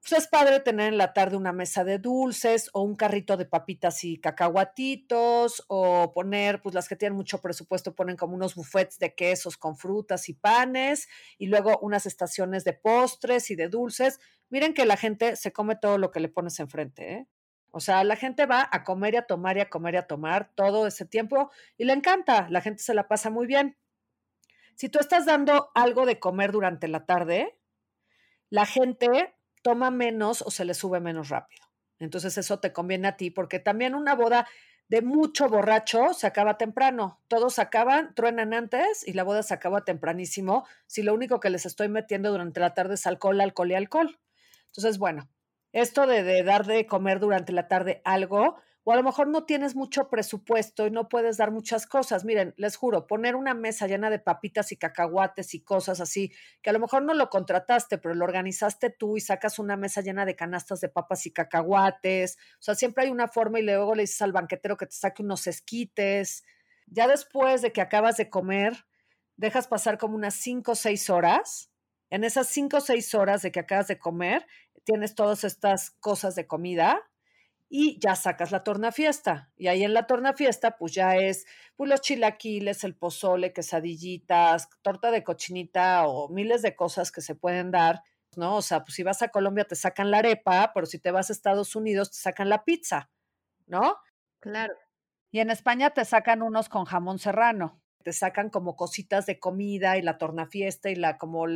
[0.00, 3.44] pues es padre tener en la tarde una mesa de dulces o un carrito de
[3.44, 8.98] papitas y cacahuatitos o poner, pues las que tienen mucho presupuesto ponen como unos buffets
[8.98, 11.06] de quesos con frutas y panes
[11.38, 14.18] y luego unas estaciones de postres y de dulces.
[14.50, 17.28] Miren que la gente se come todo lo que le pones enfrente, ¿eh?
[17.70, 20.08] O sea, la gente va a comer y a tomar y a comer y a
[20.08, 23.76] tomar todo ese tiempo y le encanta, la gente se la pasa muy bien.
[24.76, 27.58] Si tú estás dando algo de comer durante la tarde,
[28.50, 31.64] la gente toma menos o se le sube menos rápido.
[31.98, 34.46] Entonces eso te conviene a ti porque también una boda
[34.88, 37.22] de mucho borracho se acaba temprano.
[37.28, 41.64] Todos acaban, truenan antes y la boda se acaba tempranísimo si lo único que les
[41.64, 44.20] estoy metiendo durante la tarde es alcohol, alcohol y alcohol.
[44.66, 45.30] Entonces, bueno,
[45.72, 49.76] esto de, dar de comer durante la tarde algo, o a lo mejor no tienes
[49.76, 52.24] mucho presupuesto y no puedes dar muchas cosas.
[52.24, 56.70] Miren, les juro, poner una mesa llena de papitas y cacahuates y cosas así, que
[56.70, 60.24] a lo mejor no lo contrataste, pero lo organizaste tú y sacas una mesa llena
[60.24, 62.36] de canastas de papas y cacahuates.
[62.58, 65.22] O sea, siempre hay una forma y luego le dices al banquetero que te saque
[65.22, 66.42] unos esquites.
[66.86, 68.84] Ya después de que acabas de comer,
[69.36, 71.70] dejas pasar como unas cinco o seis horas.
[72.10, 74.44] En esas cinco o seis horas de que acabas de comer,
[74.84, 77.00] tienes todas estas cosas de comida
[77.74, 79.50] y ya sacas la torna fiesta.
[79.56, 84.68] Y ahí en la torna fiesta, pues ya es pues, los chilaquiles, el pozole, quesadillitas,
[84.82, 88.02] torta de cochinita o miles de cosas que se pueden dar,
[88.36, 88.56] ¿no?
[88.56, 91.30] O sea, pues si vas a Colombia te sacan la arepa, pero si te vas
[91.30, 93.10] a Estados Unidos te sacan la pizza,
[93.66, 93.96] ¿no?
[94.38, 94.74] Claro.
[95.30, 99.96] Y en España te sacan unos con jamón serrano te sacan como cositas de comida
[99.96, 101.46] y la tornafiesta y la como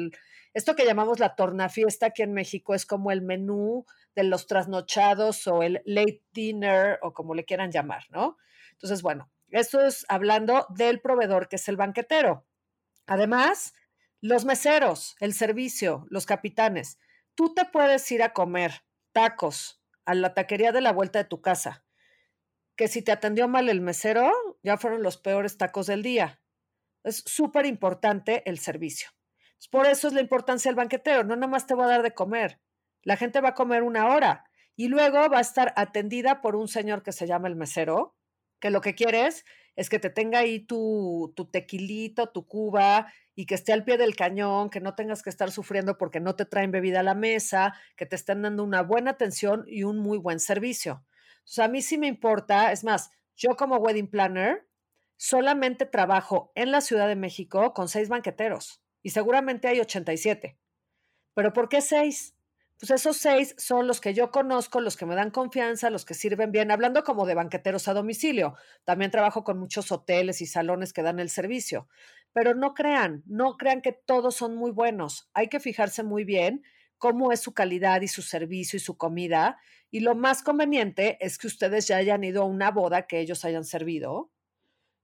[0.55, 5.47] esto que llamamos la tornafiesta aquí en México es como el menú de los trasnochados
[5.47, 8.37] o el late dinner o como le quieran llamar, ¿no?
[8.73, 12.47] Entonces, bueno, esto es hablando del proveedor que es el banquetero.
[13.07, 13.75] Además,
[14.21, 16.99] los meseros, el servicio, los capitanes.
[17.35, 21.41] Tú te puedes ir a comer tacos a la taquería de la vuelta de tu
[21.41, 21.86] casa
[22.77, 24.31] que si te atendió mal el mesero,
[24.63, 26.41] ya fueron los peores tacos del día.
[27.05, 29.09] Es súper importante el servicio.
[29.71, 31.25] Por eso es la importancia del banquetero.
[31.25, 32.61] No nada más te va a dar de comer,
[33.03, 36.67] La gente va a comer una hora y luego va a estar atendida por un
[36.67, 38.17] señor que se llama el mesero,
[38.61, 39.45] que lo que quieres
[39.77, 43.97] es que te tenga ahí tu, tu tequilito, tu cuba y que esté al pie
[43.97, 47.15] del cañón, que no tengas que estar sufriendo porque no te traen bebida a la
[47.15, 51.05] mesa, que te estén dando una buena atención y un muy buen servicio.
[51.47, 54.67] O sea, a mí sí me importa, es más, yo como wedding planner
[55.17, 60.59] solamente trabajo en la Ciudad de México con seis banqueteros y seguramente hay 87.
[61.35, 62.35] ¿Pero por qué seis?
[62.81, 66.15] Pues esos seis son los que yo conozco, los que me dan confianza, los que
[66.15, 68.57] sirven bien, hablando como de banqueteros a domicilio.
[68.85, 71.89] También trabajo con muchos hoteles y salones que dan el servicio.
[72.33, 75.31] Pero no crean, no crean que todos son muy buenos.
[75.33, 76.65] Hay que fijarse muy bien
[76.99, 79.59] cómo es su calidad y su servicio y su comida.
[79.91, 83.45] Y lo más conveniente es que ustedes ya hayan ido a una boda que ellos
[83.45, 84.33] hayan servido.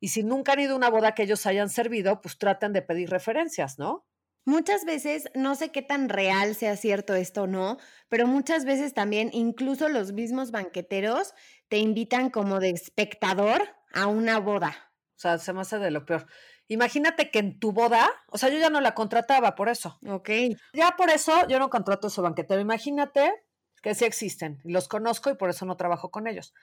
[0.00, 2.82] Y si nunca han ido a una boda que ellos hayan servido, pues traten de
[2.82, 4.06] pedir referencias, ¿no?
[4.44, 7.78] Muchas veces, no sé qué tan real sea cierto esto o no,
[8.08, 11.34] pero muchas veces también incluso los mismos banqueteros
[11.68, 14.92] te invitan como de espectador a una boda.
[15.16, 16.26] O sea, se me hace de lo peor.
[16.72, 19.98] Imagínate que en tu boda, o sea, yo ya no la contrataba por eso.
[20.06, 20.30] Ok.
[20.72, 22.60] Ya por eso yo no contrato a su banquetero.
[22.60, 23.30] Imagínate
[23.82, 26.54] que sí existen, los conozco y por eso no trabajo con ellos.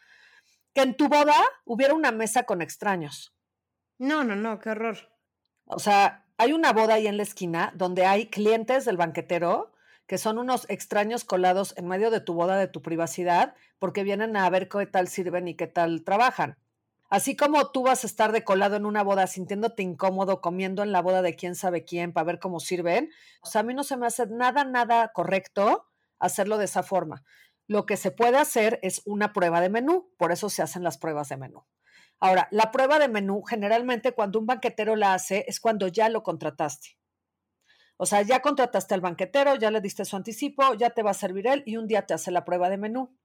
[0.73, 3.35] Que en tu boda hubiera una mesa con extraños.
[3.99, 4.97] No, no, no, qué horror.
[5.65, 9.73] O sea, hay una boda ahí en la esquina donde hay clientes del banquetero
[10.07, 14.35] que son unos extraños colados en medio de tu boda, de tu privacidad, porque vienen
[14.37, 16.57] a ver qué tal sirven y qué tal trabajan.
[17.09, 20.91] Así como tú vas a estar de colado en una boda sintiéndote incómodo comiendo en
[20.91, 23.09] la boda de quién sabe quién para ver cómo sirven,
[23.41, 25.87] o a mí no se me hace nada, nada correcto
[26.19, 27.23] hacerlo de esa forma.
[27.67, 30.97] Lo que se puede hacer es una prueba de menú, por eso se hacen las
[30.97, 31.65] pruebas de menú.
[32.19, 36.21] Ahora, la prueba de menú, generalmente cuando un banquetero la hace, es cuando ya lo
[36.21, 36.97] contrataste.
[37.97, 41.13] O sea, ya contrataste al banquetero, ya le diste su anticipo, ya te va a
[41.13, 43.15] servir él y un día te hace la prueba de menú.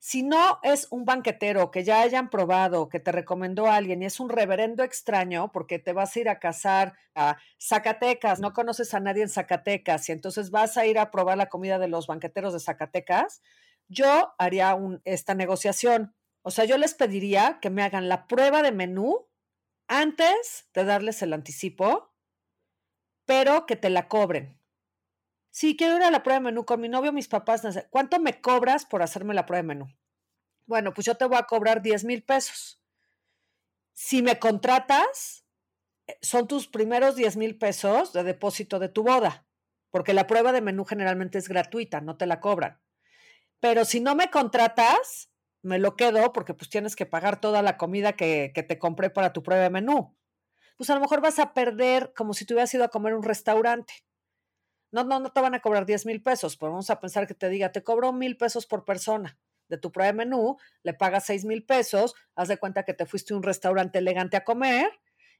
[0.00, 4.20] Si no es un banquetero que ya hayan probado, que te recomendó alguien y es
[4.20, 9.00] un reverendo extraño porque te vas a ir a casar a Zacatecas, no conoces a
[9.00, 12.52] nadie en Zacatecas y entonces vas a ir a probar la comida de los banqueteros
[12.52, 13.42] de Zacatecas,
[13.88, 16.14] yo haría esta negociación.
[16.42, 19.26] O sea, yo les pediría que me hagan la prueba de menú
[19.88, 22.14] antes de darles el anticipo,
[23.26, 24.58] pero que te la cobren.
[25.58, 28.40] Si quiero ir a la prueba de menú con mi novio, mis papás, ¿cuánto me
[28.40, 29.86] cobras por hacerme la prueba de menú?
[30.66, 32.80] Bueno, pues yo te voy a cobrar 10 mil pesos.
[33.92, 35.44] Si me contratas,
[36.06, 39.48] eh, son tus primeros 10 mil pesos de depósito de tu boda,
[39.90, 42.80] porque la prueba de menú generalmente es gratuita, no te la cobran.
[43.58, 45.28] Pero si no me contratas,
[45.62, 49.10] me lo quedo porque pues tienes que pagar toda la comida que, que, te compré
[49.10, 50.16] para tu prueba de menú.
[50.76, 53.24] Pues a lo mejor vas a perder como si te hubieras ido a comer un
[53.24, 54.07] restaurante.
[54.90, 57.34] No, no, no te van a cobrar 10 mil pesos, pero vamos a pensar que
[57.34, 61.26] te diga, te cobro mil pesos por persona de tu prueba de menú, le pagas
[61.26, 64.90] 6 mil pesos, haz de cuenta que te fuiste a un restaurante elegante a comer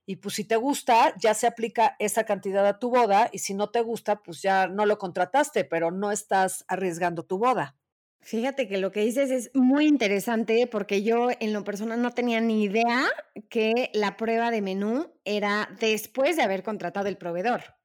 [0.07, 3.53] y pues si te gusta, ya se aplica esa cantidad a tu boda y si
[3.53, 7.77] no te gusta, pues ya no lo contrataste, pero no estás arriesgando tu boda.
[8.21, 12.41] Fíjate que lo que dices es muy interesante porque yo en lo personal no tenía
[12.41, 13.07] ni idea
[13.49, 17.78] que la prueba de menú era después de haber contratado el proveedor.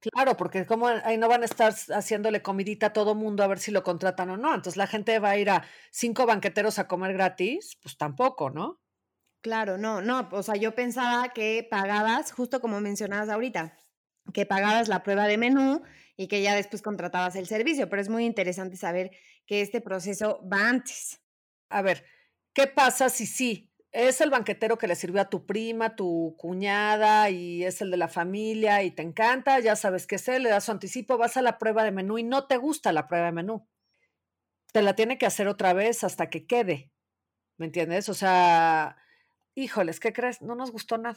[0.00, 3.58] Claro, porque como ahí no van a estar haciéndole comidita a todo mundo a ver
[3.58, 4.54] si lo contratan o no.
[4.54, 8.80] Entonces la gente va a ir a cinco banqueteros a comer gratis, pues tampoco, ¿no?
[9.42, 13.76] Claro, no, no, o sea, yo pensaba que pagabas, justo como mencionabas ahorita,
[14.34, 15.82] que pagabas la prueba de menú
[16.16, 19.12] y que ya después contratabas el servicio, pero es muy interesante saber
[19.46, 21.20] que este proceso va antes.
[21.68, 22.04] A ver,
[22.54, 23.72] ¿qué pasa si sí?
[23.98, 27.96] Es el banquetero que le sirvió a tu prima, tu cuñada y es el de
[27.96, 31.38] la familia y te encanta, ya sabes qué es él, le das su anticipo, vas
[31.38, 33.66] a la prueba de menú y no te gusta la prueba de menú.
[34.70, 36.92] Te la tiene que hacer otra vez hasta que quede.
[37.56, 38.10] ¿Me entiendes?
[38.10, 38.98] O sea,
[39.54, 40.42] híjoles, ¿qué crees?
[40.42, 41.16] No nos gustó nada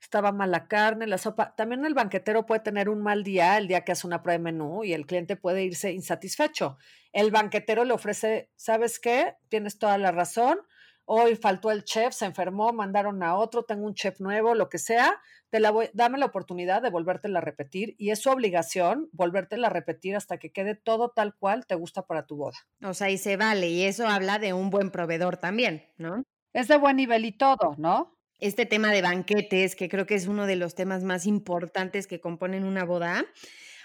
[0.00, 1.54] estaba mala carne, la sopa.
[1.56, 4.44] También el banquetero puede tener un mal día el día que hace una prueba de
[4.44, 6.78] menú y el cliente puede irse insatisfecho.
[7.12, 9.36] El banquetero le ofrece, ¿sabes qué?
[9.48, 10.58] Tienes toda la razón.
[11.08, 14.78] Hoy faltó el chef, se enfermó, mandaron a otro, tengo un chef nuevo, lo que
[14.78, 15.20] sea.
[15.50, 19.68] Te la voy, dame la oportunidad de volvértela a repetir y es su obligación volvértela
[19.68, 22.58] a repetir hasta que quede todo tal cual te gusta para tu boda.
[22.82, 26.24] O sea, y se vale y eso habla de un buen proveedor también, ¿no?
[26.52, 28.16] Es de buen nivel y todo, ¿no?
[28.38, 32.20] este tema de banquetes, que creo que es uno de los temas más importantes que
[32.20, 33.24] componen una boda.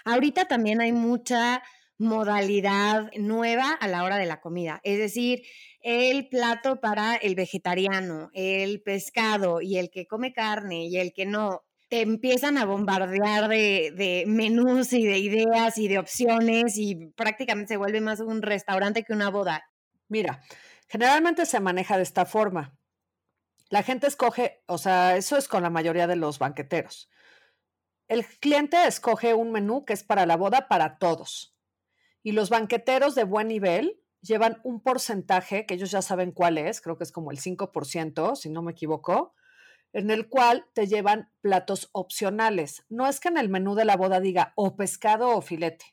[0.04, 1.62] Ahorita también hay mucha
[1.98, 5.42] modalidad nueva a la hora de la comida, es decir,
[5.82, 11.26] el plato para el vegetariano, el pescado y el que come carne y el que
[11.26, 11.64] no.
[11.88, 17.76] te empiezan a bombardear de, menús y de ideas y de opciones y prácticamente se
[17.76, 19.64] vuelve más un restaurante que una boda.
[20.08, 20.42] Mira,
[20.88, 22.78] generalmente se maneja de esta forma.
[23.68, 27.10] La gente escoge, o sea, eso es con la mayoría de los banqueteros.
[28.08, 31.56] El cliente escoge un menú que es para la boda para todos.
[32.22, 36.80] Y los banqueteros de buen nivel llevan un porcentaje, que ellos ya saben cuál es,
[36.80, 39.34] creo que es como el 5%, si no me equivoco,
[39.92, 42.84] en el cual te llevan platos opcionales.
[42.88, 45.84] No es que en el menú de la boda diga o pescado o filete.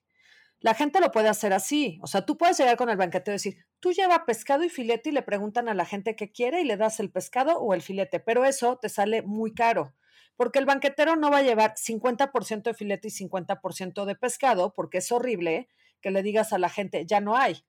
[0.62, 2.00] La gente lo puede hacer así.
[2.02, 5.10] O sea, tú puedes llegar con el banquetero y decir, tú lleva pescado y filete
[5.10, 7.82] y le preguntan a la gente qué quiere y le das el pescado o el
[7.82, 9.94] filete, pero eso te sale muy caro,
[10.36, 14.98] porque el banquetero no va a llevar 50% de filete y 50% de pescado, porque
[14.98, 15.70] es horrible
[16.02, 17.64] que le digas a la gente, ya no hay.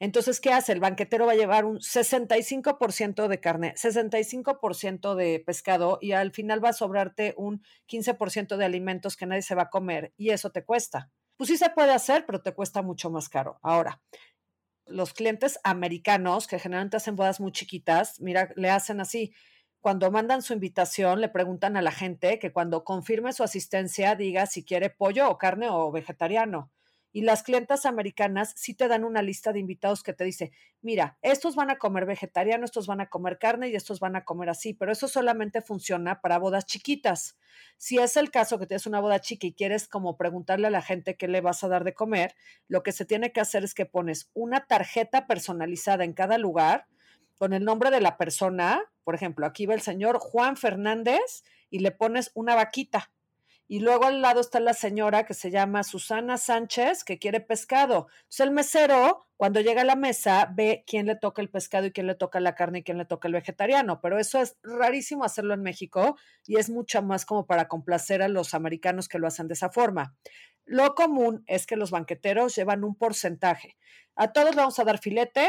[0.00, 0.72] Entonces, ¿qué hace?
[0.72, 6.64] El banquetero va a llevar un 65% de carne, 65% de pescado y al final
[6.64, 10.50] va a sobrarte un 15% de alimentos que nadie se va a comer y eso
[10.50, 11.10] te cuesta.
[11.36, 13.58] Pues sí se puede hacer, pero te cuesta mucho más caro.
[13.62, 14.00] Ahora,
[14.86, 19.34] los clientes americanos, que generalmente hacen bodas muy chiquitas, mira, le hacen así.
[19.82, 24.46] Cuando mandan su invitación, le preguntan a la gente que cuando confirme su asistencia diga
[24.46, 26.70] si quiere pollo o carne o vegetariano
[27.12, 31.18] y las clientas americanas sí te dan una lista de invitados que te dice, mira,
[31.22, 34.48] estos van a comer vegetariano, estos van a comer carne y estos van a comer
[34.48, 37.36] así, pero eso solamente funciona para bodas chiquitas.
[37.78, 40.82] Si es el caso que tienes una boda chica y quieres como preguntarle a la
[40.82, 42.34] gente qué le vas a dar de comer,
[42.68, 46.86] lo que se tiene que hacer es que pones una tarjeta personalizada en cada lugar
[47.38, 51.78] con el nombre de la persona, por ejemplo, aquí va el señor Juan Fernández y
[51.78, 53.10] le pones una vaquita
[53.70, 58.08] y luego al lado está la señora que se llama Susana Sánchez, que quiere pescado.
[58.22, 61.92] Entonces el mesero, cuando llega a la mesa, ve quién le toca el pescado y
[61.92, 64.00] quién le toca la carne y quién le toca el vegetariano.
[64.00, 66.16] Pero eso es rarísimo hacerlo en México
[66.48, 69.70] y es mucho más como para complacer a los americanos que lo hacen de esa
[69.70, 70.16] forma.
[70.64, 73.76] Lo común es que los banqueteros llevan un porcentaje.
[74.16, 75.48] A todos vamos a dar filete,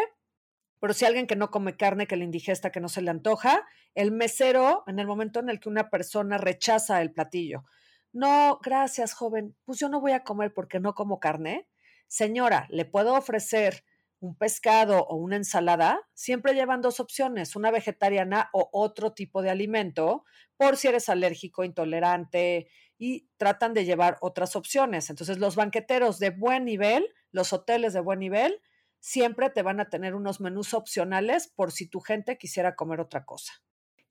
[0.80, 3.66] pero si alguien que no come carne, que le indigesta, que no se le antoja,
[3.96, 7.64] el mesero, en el momento en el que una persona rechaza el platillo,
[8.14, 9.56] no, gracias, joven.
[9.66, 11.68] Pues yo no voy a comer porque no como carne.
[12.08, 13.86] Señora, ¿le puedo ofrecer
[14.20, 16.02] un pescado o una ensalada?
[16.14, 20.26] Siempre llevan dos opciones, una vegetariana o otro tipo de alimento,
[20.58, 25.10] por si eres alérgico, intolerante, y tratan de llevar otras opciones.
[25.10, 28.62] Entonces, los banqueteros de buen nivel, los hoteles de buen nivel,
[29.00, 33.26] siempre te van a tener unos menús opcionales por si tu gente quisiera comer otra
[33.26, 33.54] cosa.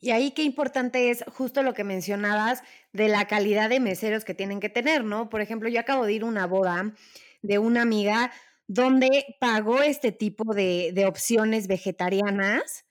[0.00, 4.34] Y ahí qué importante es justo lo que mencionabas de la calidad de meseros que
[4.34, 5.28] tienen que tener, ¿no?
[5.28, 6.94] Por ejemplo, yo acabo de ir a una boda
[7.42, 8.32] de una amiga
[8.66, 12.86] donde pagó este tipo de, opciones vegetarianas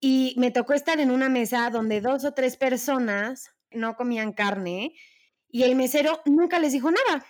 [0.00, 4.94] y me tocó estar en una mesa donde dos o tres personas no comían carne
[5.50, 7.26] y el mesero nunca les dijo nada.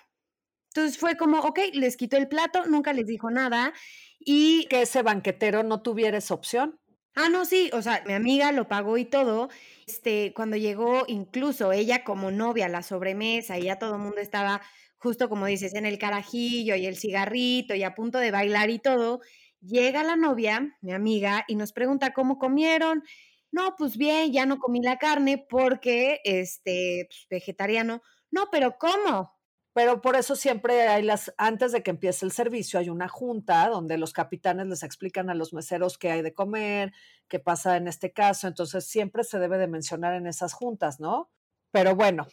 [0.75, 3.73] Entonces fue como, ok, les quitó el plato, nunca les dijo nada
[4.19, 4.67] y...
[4.67, 6.79] Que ese banquetero no tuviera esa opción.
[7.15, 9.49] Ah, no, sí, o sea, mi amiga lo pagó y todo.
[9.87, 14.19] Este, cuando llegó incluso ella como novia a la sobremesa y ya todo el mundo
[14.21, 14.61] estaba
[14.99, 18.81] justo como dices, en el carajillo y el cigarrito y a punto de bailar y
[18.81, 19.21] todo,
[19.61, 23.05] llega la novia, mi amiga, y nos pregunta cómo comieron.
[23.53, 28.03] No, pues bien, ya no comí la carne porque, este, pues, vegetariano.
[28.33, 29.38] No, pero ¿cómo?
[29.79, 33.69] Pero por eso siempre hay las, antes de que empiece el servicio, hay una junta
[33.69, 36.93] donde los capitanes les explican a los meseros qué hay de comer,
[37.29, 41.31] qué pasa en este caso, entonces siempre se debe de mencionar en esas juntas, ¿no?
[41.71, 42.27] Pero bueno,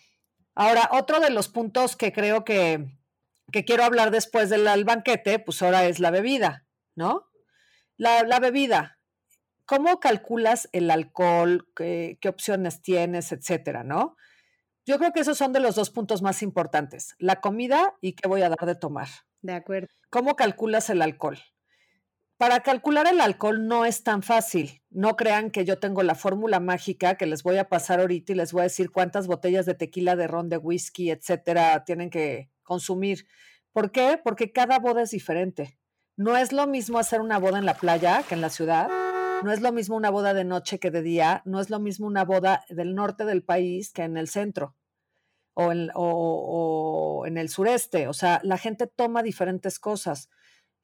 [0.55, 2.83] ahora otro de los puntos que creo que,
[3.51, 7.27] que quiero hablar después del banquete, pues ahora es la bebida, ¿no?
[7.95, 8.97] La, la bebida,
[9.67, 11.67] ¿cómo calculas el alcohol?
[11.75, 14.17] ¿Qué, ¿Qué opciones tienes, etcétera, no?
[14.85, 18.27] Yo creo que esos son de los dos puntos más importantes, la comida y qué
[18.27, 19.07] voy a dar de tomar.
[19.41, 19.87] De acuerdo.
[20.11, 21.39] ¿Cómo calculas el alcohol?
[22.37, 24.83] Para calcular el alcohol no es tan fácil.
[24.89, 28.35] No crean que yo tengo la fórmula mágica que les voy a pasar ahorita y
[28.35, 32.51] les voy a decir cuántas botellas de tequila, de ron, de whisky, etcétera, tienen que
[32.61, 33.25] consumir.
[33.71, 34.19] ¿Por qué?
[34.23, 35.79] Porque cada boda es diferente.
[36.17, 38.89] No es lo mismo hacer una boda en la playa que en la ciudad
[39.43, 42.07] no es lo mismo una boda de noche que de día, no es lo mismo
[42.07, 44.75] una boda del norte del país que en el centro
[45.53, 48.07] o en, el sureste.
[48.07, 50.29] O sea, la gente toma diferentes cosas.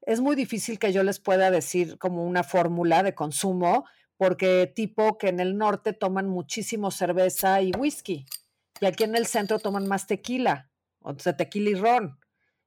[0.01, 3.85] Es muy difícil que yo les pueda decir como una fórmula de consumo,
[4.17, 8.25] porque tipo que en el norte toman muchísimo cerveza y whisky,
[8.79, 10.69] y aquí en el centro toman más tequila,
[11.01, 12.19] o sea, tequila y ron,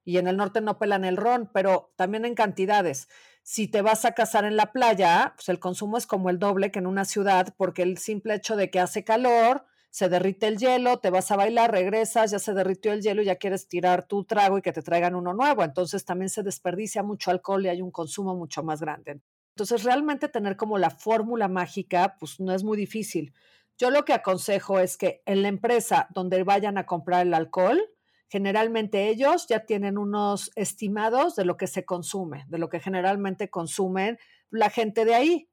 [0.05, 3.09] y en el norte no pelan el ron, pero también en cantidades
[3.45, 6.73] si te vas a casar en la playa, pues el consumo es como el doble
[6.73, 10.57] que en una ciudad, porque el simple hecho de que hace calor, se derrite el
[10.57, 14.09] hielo, te vas a bailar, regresas, ya se derritió el hielo y ya quieres tirar
[14.09, 15.63] tu trago y que te traigan uno nuevo.
[15.63, 19.21] Entonces también se desperdicia mucho alcohol y hay un consumo mucho más grande.
[19.51, 23.35] Entonces realmente tener como la fórmula mágica, pues no es muy difícil.
[23.77, 27.81] Yo lo que aconsejo es que en la empresa donde vayan a comprar el alcohol,
[28.29, 33.51] generalmente ellos ya tienen unos estimados de lo que se consume, de lo que generalmente
[33.51, 34.19] consumen
[34.51, 35.49] la gente de ahí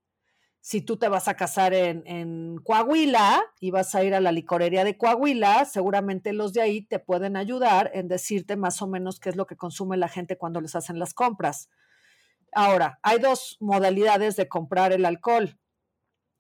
[0.62, 4.84] si tú te vas a casar en, Coahuila y vas a ir a la licorería
[4.84, 9.30] de Coahuila, seguramente los de ahí te pueden ayudar en decirte más o menos qué
[9.30, 11.70] es lo que consume la gente cuando les hacen las compras.
[12.54, 15.58] Ahora, hay dos modalidades de comprar el alcohol.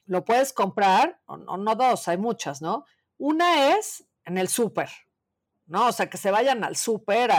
[0.05, 2.85] Lo puedes comprar, o no, no dos, hay muchas, ¿no?
[3.17, 4.89] Una es en el súper,
[5.71, 5.87] ¿no?
[5.87, 7.31] O sea, que se vayan al súper,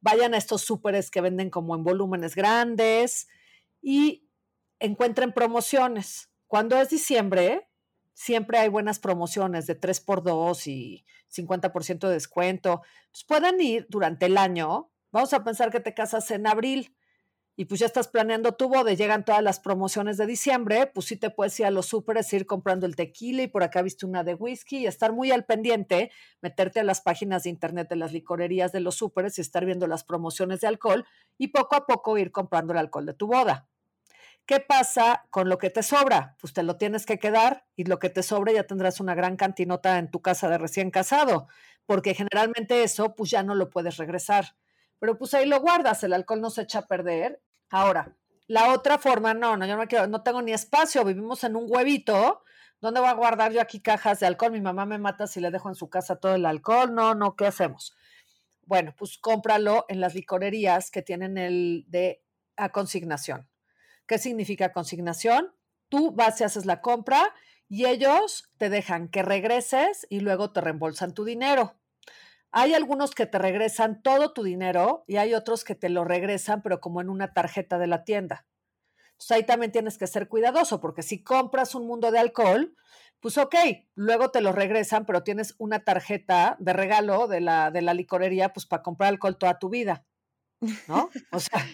[0.00, 3.28] vayan a estos súperes que venden como en volúmenes grandes
[3.80, 4.28] y
[4.80, 6.30] encuentren promociones.
[6.48, 7.68] Cuando es diciembre,
[8.12, 12.82] siempre hay buenas promociones de 3x2 y 50% de descuento.
[13.12, 14.90] Pues pueden ir durante el año.
[15.12, 16.94] Vamos a pensar que te casas en abril
[17.60, 21.16] y pues ya estás planeando tu boda, llegan todas las promociones de diciembre, pues sí
[21.16, 24.24] te puedes ir a los súperes, ir comprando el tequila y por acá viste una
[24.24, 28.14] de whisky y estar muy al pendiente, meterte a las páginas de internet de las
[28.14, 31.04] licorerías de los súperes y estar viendo las promociones de alcohol
[31.36, 33.68] y poco a poco ir comprando el alcohol de tu boda.
[34.46, 36.38] ¿Qué pasa con lo que te sobra?
[36.40, 39.36] Pues te lo tienes que quedar y lo que te sobra ya tendrás una gran
[39.36, 41.46] cantinota en tu casa de recién casado,
[41.84, 44.56] porque generalmente eso pues ya no lo puedes regresar.
[44.98, 47.42] Pero pues ahí lo guardas, el alcohol no se echa a perder.
[47.70, 48.16] Ahora,
[48.48, 51.66] la otra forma, no, no, yo no quiero, no tengo ni espacio, vivimos en un
[51.68, 52.42] huevito.
[52.80, 54.52] ¿Dónde voy a guardar yo aquí cajas de alcohol?
[54.52, 56.94] Mi mamá me mata si le dejo en su casa todo el alcohol.
[56.94, 57.94] No, no, ¿qué hacemos?
[58.66, 62.24] Bueno, pues cómpralo en las licorerías que tienen el de
[62.56, 63.48] a consignación.
[64.06, 65.54] ¿Qué significa consignación?
[65.88, 67.34] Tú vas y haces la compra
[67.68, 71.79] y ellos te dejan que regreses y luego te reembolsan tu dinero.
[72.52, 76.62] Hay algunos que te regresan todo tu dinero y hay otros que te lo regresan,
[76.62, 78.46] pero como en una tarjeta de la tienda.
[79.12, 82.74] Entonces ahí también tienes que ser cuidadoso, porque si compras un mundo de alcohol,
[83.20, 83.54] pues ok,
[83.94, 88.52] luego te lo regresan, pero tienes una tarjeta de regalo de la, de la licorería,
[88.52, 90.06] pues para comprar alcohol toda tu vida.
[90.88, 91.10] ¿No?
[91.32, 91.66] O sea,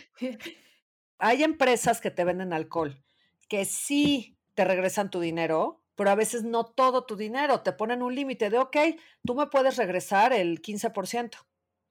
[1.18, 3.02] Hay empresas que te venden alcohol
[3.48, 7.62] que sí te regresan tu dinero, pero a veces no todo tu dinero.
[7.62, 8.76] Te ponen un límite de, ok,
[9.24, 11.38] tú me puedes regresar el 15%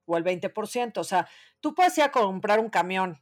[0.05, 0.97] o el 20%.
[0.99, 1.27] O sea,
[1.59, 3.21] tú puedes ir a comprar un camión,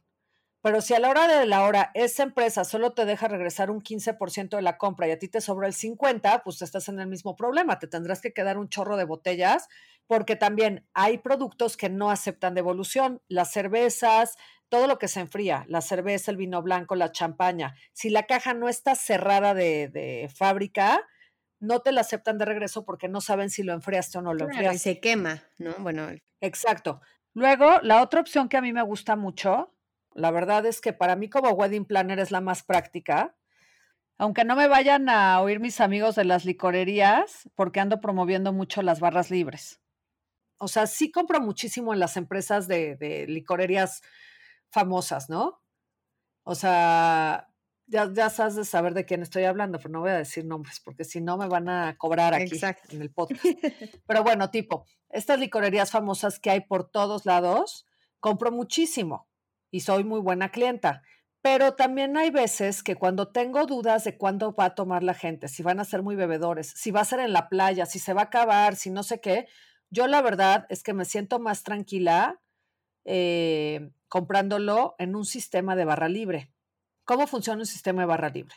[0.64, 3.82] pero si a la hora de la hora esa empresa solo te deja regresar un
[3.82, 7.06] 15% de la compra y a ti te sobra el 50%, pues estás en el
[7.06, 7.78] mismo problema.
[7.78, 9.68] Te tendrás que quedar un chorro de botellas
[10.06, 13.20] porque también hay productos que no aceptan devolución.
[13.28, 14.38] Las cervezas,
[14.70, 18.54] todo lo que se enfría, la cerveza, el vino blanco, la champaña, si la caja
[18.54, 21.06] no está cerrada de, fábrica,
[21.60, 24.46] no te la aceptan de regreso porque no saben si lo enfriaste o no lo
[24.46, 24.78] enfriaste.
[24.78, 25.74] se quema, ¿no?
[25.80, 26.08] Bueno.
[26.40, 27.02] Exacto.
[27.34, 29.73] Luego, la otra opción que a mí me gusta mucho,
[30.14, 33.36] la verdad es que para mí como wedding planner es la más práctica,
[34.16, 38.80] aunque no me vayan a oír mis amigos de las licorerías, porque ando promoviendo mucho
[38.82, 39.80] las barras libres.
[40.58, 44.02] O sea, sí compro muchísimo en las empresas de, de licorerías
[44.70, 45.60] famosas, ¿no?
[46.44, 47.48] O sea,
[47.86, 50.80] ya, ya sabes de saber de quién estoy hablando, pero no voy a decir nombres
[50.80, 52.60] porque si no me van a cobrar aquí
[52.90, 53.44] en el podcast.
[54.06, 57.86] Pero bueno, tipo, estas licorerías famosas que hay por todos lados,
[58.20, 59.28] compro muchísimo
[59.74, 61.02] y soy muy buena clienta.
[61.42, 65.48] Pero también hay veces que cuando tengo dudas de cuándo va a tomar la gente,
[65.48, 68.12] si van a ser muy bebedores, si va a ser en la playa, si se
[68.12, 69.48] va a acabar, si no sé qué,
[69.90, 72.40] yo la verdad es que me siento más tranquila
[73.04, 76.52] eh, comprándolo en un sistema de barra libre.
[77.04, 78.54] ¿Cómo funciona un sistema de barra libre?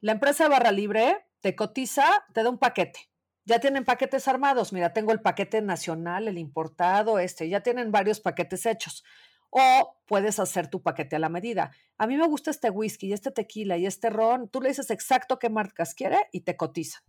[0.00, 3.10] La empresa de barra libre te cotiza, te da un paquete.
[3.44, 4.72] Ya tienen paquetes armados.
[4.72, 9.04] Mira, tengo el paquete nacional, el importado, este, ya tienen varios paquetes hechos.
[9.50, 11.70] O puedes hacer tu paquete a la medida.
[11.96, 14.48] A mí me gusta este whisky y este tequila y este ron.
[14.48, 17.02] Tú le dices exacto qué marcas quiere y te cotizan.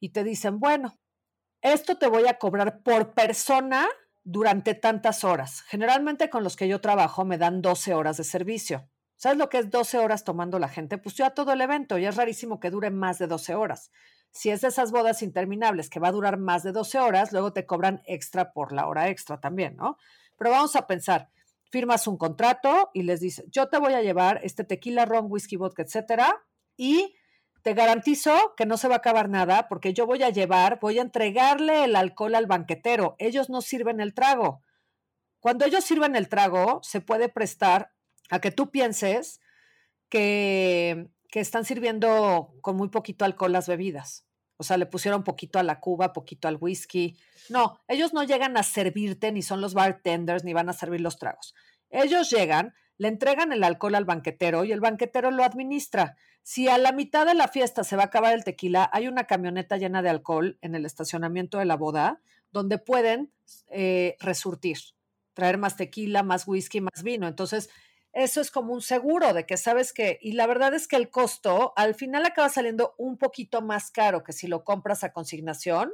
[0.00, 0.98] Y te dicen, bueno,
[1.60, 3.88] esto te voy a cobrar por persona
[4.22, 5.62] durante tantas horas.
[5.62, 8.88] Generalmente con los que yo trabajo me dan 12 horas de servicio.
[9.16, 10.98] ¿Sabes lo que es 12 horas tomando la gente?
[10.98, 13.90] Pues yo a todo el evento y es rarísimo que dure más de 12 horas.
[14.30, 17.52] Si es de esas bodas interminables que va a durar más de 12 horas, luego
[17.52, 19.96] te cobran extra por la hora extra también, ¿no?
[20.36, 21.30] Pero vamos a pensar,
[21.70, 25.56] firmas un contrato y les dices, yo te voy a llevar este tequila, ron, whisky,
[25.56, 26.44] vodka, etcétera,
[26.76, 27.14] y
[27.62, 30.98] te garantizo que no se va a acabar nada porque yo voy a llevar, voy
[30.98, 33.16] a entregarle el alcohol al banquetero.
[33.18, 34.62] Ellos no sirven el trago.
[35.40, 37.92] Cuando ellos sirven el trago, se puede prestar
[38.30, 39.40] a que tú pienses
[40.08, 44.27] que, que están sirviendo con muy poquito alcohol las bebidas.
[44.58, 47.16] O sea, le pusieron poquito a la cuba, poquito al whisky.
[47.48, 51.18] No, ellos no llegan a servirte, ni son los bartenders, ni van a servir los
[51.18, 51.54] tragos.
[51.90, 56.16] Ellos llegan, le entregan el alcohol al banquetero y el banquetero lo administra.
[56.42, 59.24] Si a la mitad de la fiesta se va a acabar el tequila, hay una
[59.24, 63.30] camioneta llena de alcohol en el estacionamiento de la boda donde pueden
[63.68, 64.78] eh, resurtir,
[65.34, 67.28] traer más tequila, más whisky, más vino.
[67.28, 67.70] Entonces,
[68.18, 71.08] eso es como un seguro de que sabes que, y la verdad es que el
[71.08, 75.92] costo al final acaba saliendo un poquito más caro que si lo compras a consignación,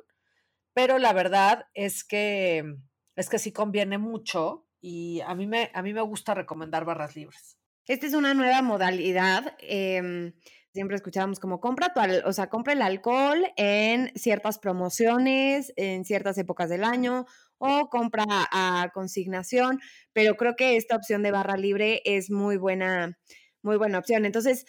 [0.72, 2.77] pero la verdad es que
[3.14, 7.14] es que sí conviene mucho y a mí me, a mí me gusta recomendar barras
[7.14, 7.59] libres.
[7.87, 9.55] Esta es una nueva modalidad.
[9.59, 10.33] Em,
[10.72, 16.39] siempre escuchábamos como compra tu, o sea, compra el alcohol en ciertas promociones, en ciertas
[16.39, 17.27] épocas del año
[17.59, 19.81] o compra a consignación,
[20.13, 23.19] pero creo que esta opción de barra libre es muy buena,
[23.63, 24.25] muy buena opción.
[24.25, 24.67] Entonces,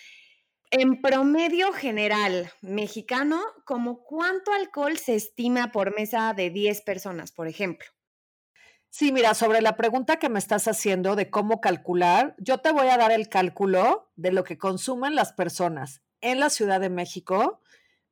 [0.72, 7.48] en promedio general mexicano, ¿como cuánto alcohol se estima por mesa de 10 personas, por
[7.48, 7.88] ejemplo?
[8.90, 12.88] Sí, mira, sobre la pregunta que me estás haciendo de cómo calcular, yo te voy
[12.88, 17.62] a dar el cálculo de lo que consumen las personas en la Ciudad de México,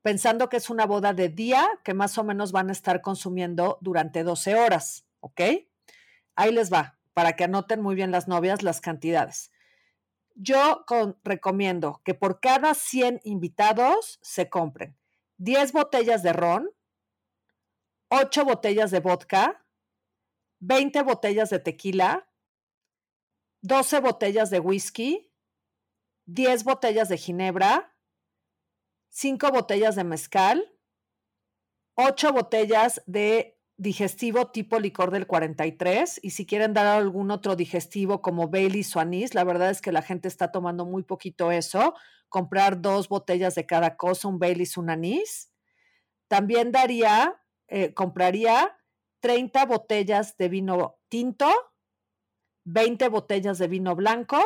[0.04, 3.80] pensando que es una boda de día que más o menos van a estar consumiendo
[3.82, 5.42] durante 12 horas, ¿ok?
[6.36, 9.52] Ahí les va, para que anoten muy bien las novias las cantidades.
[10.36, 10.86] Yo
[11.24, 14.98] recomiendo que por cada 100 invitados se compren
[15.38, 16.70] 10 botellas de ron,
[18.10, 19.66] 8 botellas de vodka,
[20.60, 22.28] 20 botellas de tequila,
[23.62, 25.32] 12 botellas de whisky,
[26.26, 27.93] 10 botellas de ginebra,
[29.14, 30.74] 5 botellas de mezcal,
[31.94, 38.24] 8 botellas de digestivo tipo licor del 43 y si quieren dar algún otro digestivo
[38.24, 41.94] como Bailey o anís, la verdad es que la gente está tomando muy poquito eso,
[42.28, 45.52] comprar dos botellas de cada cosa, un Bailey un anís.
[46.28, 48.76] También daría, eh, compraría
[49.20, 51.54] 30 botellas de vino tinto,
[52.66, 54.42] 20 botellas de vino blanco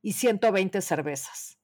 [0.00, 1.57] y 120 cervezas.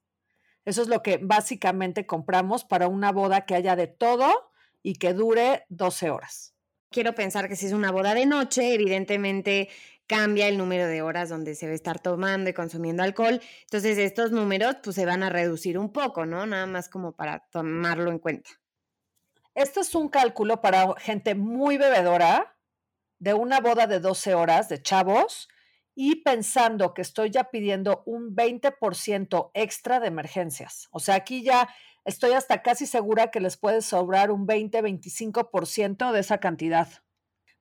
[0.64, 4.50] Eso es lo que básicamente compramos para una boda que haya de todo
[4.82, 6.54] y que dure 12 horas.
[6.90, 9.68] Quiero pensar que si es una boda de noche, evidentemente
[10.06, 13.40] cambia el número de horas donde se va a estar tomando y consumiendo alcohol.
[13.62, 16.46] Entonces estos números pues se van a reducir un poco, ¿no?
[16.46, 18.50] Nada más como para tomarlo en cuenta.
[19.54, 22.56] Esto es un cálculo para gente muy bebedora
[23.18, 25.48] de una boda de 12 horas de chavos
[25.94, 30.88] y pensando que estoy ya pidiendo un 20% extra de emergencias.
[30.90, 31.68] O sea, aquí ya
[32.04, 36.88] estoy hasta casi segura que les puede sobrar un 20-25% de esa cantidad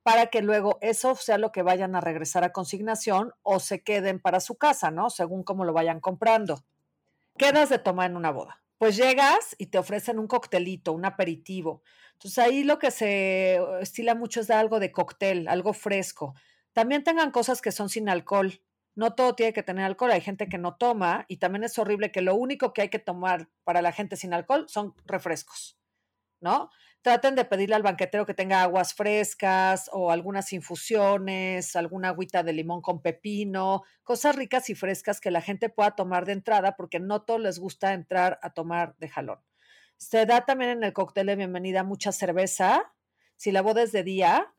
[0.02, 4.20] para que luego eso sea lo que vayan a regresar a consignación o se queden
[4.20, 5.10] para su casa, ¿no?
[5.10, 6.66] Según cómo lo vayan comprando.
[7.38, 11.84] Quedas de tomar en una boda pues llegas y te ofrecen un coctelito, un aperitivo.
[12.12, 16.36] Entonces ahí lo que se estila mucho es dar algo de cóctel, algo fresco.
[16.74, 18.62] También tengan cosas que son sin alcohol.
[18.96, 22.12] No todo tiene que tener alcohol, hay gente que no toma y también es horrible
[22.12, 25.80] que lo único que hay que tomar para la gente sin alcohol son refrescos,
[26.40, 26.70] ¿no?
[27.04, 32.54] traten de pedirle al banquetero que tenga aguas frescas o algunas infusiones, alguna agüita de
[32.54, 37.02] limón con pepino, cosas ricas y frescas que la gente pueda tomar de entrada porque
[37.02, 39.40] no todos les gusta entrar a tomar de jalón.
[39.98, 42.94] Se da también en el cóctel de bienvenida mucha cerveza.
[43.36, 44.54] Si la boda es de día,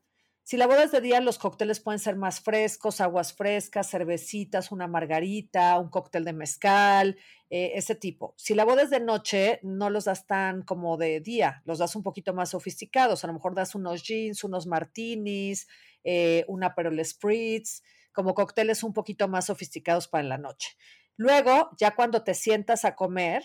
[0.45, 4.71] si la boda es de día, los cócteles pueden ser más frescos, aguas frescas, cervecitas,
[4.71, 7.17] una margarita, un cóctel de mezcal,
[7.49, 8.35] eh, ese tipo.
[8.37, 11.95] Si la boda es de noche, no los das tan como de día, los das
[11.95, 13.23] un poquito más sofisticados.
[13.23, 15.67] A lo mejor das unos jeans, unos martinis,
[16.03, 17.81] eh, una perol spritz,
[18.13, 20.77] como cócteles un poquito más sofisticados para la noche.
[21.17, 23.43] Luego, ya cuando te sientas a comer,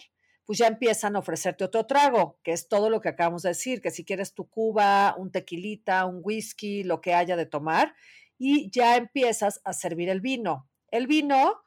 [0.51, 3.81] pues ya empiezan a ofrecerte otro trago, que es todo lo que acabamos de decir,
[3.81, 7.95] que si quieres tu cuba, un tequilita, un whisky, lo que haya de tomar,
[8.37, 10.69] y ya empiezas a servir el vino.
[10.91, 11.61] El vino,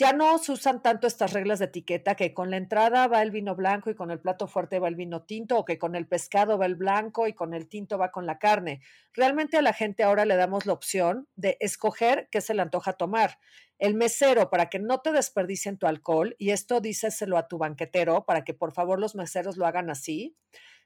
[0.00, 3.30] ya no se usan tanto estas reglas de etiqueta que con la entrada va el
[3.30, 6.08] vino blanco y con el plato fuerte va el vino tinto o que con el
[6.08, 8.80] pescado va el blanco y con el tinto va con la carne.
[9.12, 12.94] Realmente a la gente ahora le damos la opción de escoger qué se le antoja
[12.94, 13.40] tomar.
[13.78, 18.24] El mesero, para que no te desperdicien tu alcohol, y esto díceselo a tu banquetero
[18.24, 20.34] para que por favor los meseros lo hagan así,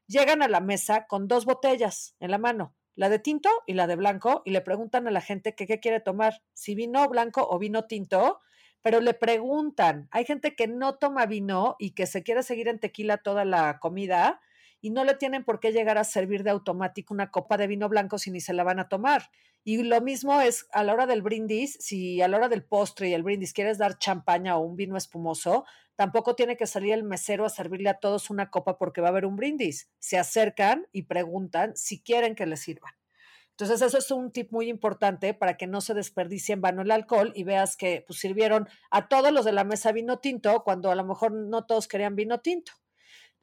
[0.08, 3.86] llegan a la mesa con dos botellas en la mano, la de tinto y la
[3.86, 7.60] de blanco, y le preguntan a la gente qué quiere tomar, si vino blanco o
[7.60, 8.40] vino tinto,
[8.85, 12.78] pero le preguntan, hay gente que no toma vino y que se quiere seguir en
[12.78, 14.43] tequila toda la comida,
[14.82, 17.89] y no le tienen por qué llegar a servir de automático una copa de vino
[17.89, 19.30] blanco si ni se la van a tomar.
[19.64, 23.09] Y lo mismo es a la hora del brindis, si a la hora del postre
[23.09, 25.64] y el brindis quieres dar champaña o un vino espumoso,
[25.97, 29.11] tampoco tiene que salir el mesero a servirle a todos una copa porque va a
[29.12, 29.89] haber un brindis.
[29.99, 32.93] Se acercan y preguntan si quieren que les sirvan.
[33.57, 36.90] Entonces, eso es un tip muy importante para que no se desperdicie en vano el
[36.90, 40.90] alcohol y veas que pues, sirvieron a todos los de la mesa vino tinto cuando
[40.90, 42.72] a lo mejor no todos querían vino tinto.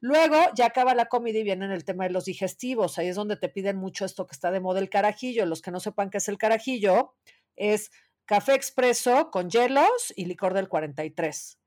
[0.00, 2.98] Luego ya acaba la comida y viene el tema de los digestivos.
[2.98, 5.46] Ahí es donde te piden mucho esto que está de moda el carajillo.
[5.46, 7.14] Los que no sepan qué es el carajillo,
[7.56, 7.90] es
[8.26, 11.58] café expreso con hielos y licor del 43.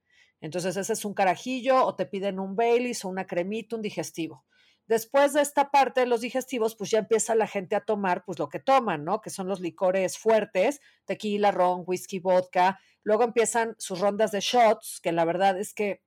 [0.41, 4.45] Entonces ese es un carajillo o te piden un Baileys o una cremita, un digestivo.
[4.87, 8.37] Después de esta parte de los digestivos, pues ya empieza la gente a tomar pues
[8.37, 9.19] lo que toman, ¿no?
[9.19, 12.79] Que son los licores fuertes, tequila, ron, whisky, vodka.
[13.03, 16.03] Luego empiezan sus rondas de shots, que la verdad es que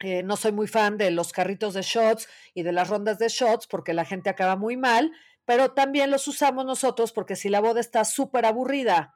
[0.00, 3.28] eh, no soy muy fan de los carritos de shots y de las rondas de
[3.28, 5.10] shots porque la gente acaba muy mal,
[5.44, 9.14] pero también los usamos nosotros porque si la boda está súper aburrida,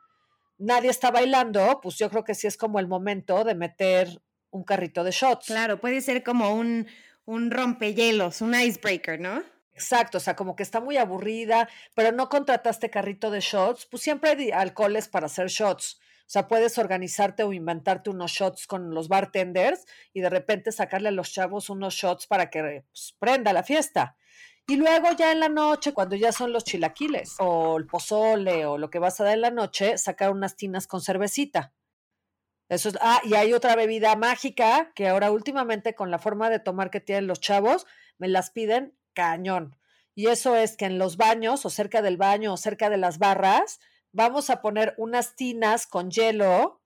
[0.59, 4.65] nadie está bailando, pues yo creo que sí es como el momento de meter un
[4.65, 5.47] carrito de shots.
[5.47, 6.87] Claro, puede ser como un,
[7.31, 9.45] un rompehielos, un icebreaker, ¿no?
[9.73, 14.03] Exacto, o sea, como que está muy aburrida, pero no contrataste carrito de shots, pues
[14.03, 16.01] siempre hay alcoholes para hacer shots.
[16.03, 21.09] O sea, puedes organizarte o inventarte unos shots con los bartenders y de repente sacarle
[21.09, 24.17] a los chavos unos shots para que pues, prenda la fiesta.
[24.67, 28.77] Y luego ya en la noche, cuando ya son los chilaquiles o el pozole o
[28.77, 31.73] lo que vas a dar en la noche, sacar unas tinas con cervecita.
[32.71, 36.61] Eso es, ah, y hay otra bebida mágica que ahora últimamente con la forma de
[36.61, 37.85] tomar que tienen los chavos,
[38.17, 39.77] me las piden cañón.
[40.15, 43.19] Y eso es que en los baños o cerca del baño o cerca de las
[43.19, 43.81] barras,
[44.13, 46.81] vamos a poner unas tinas con hielo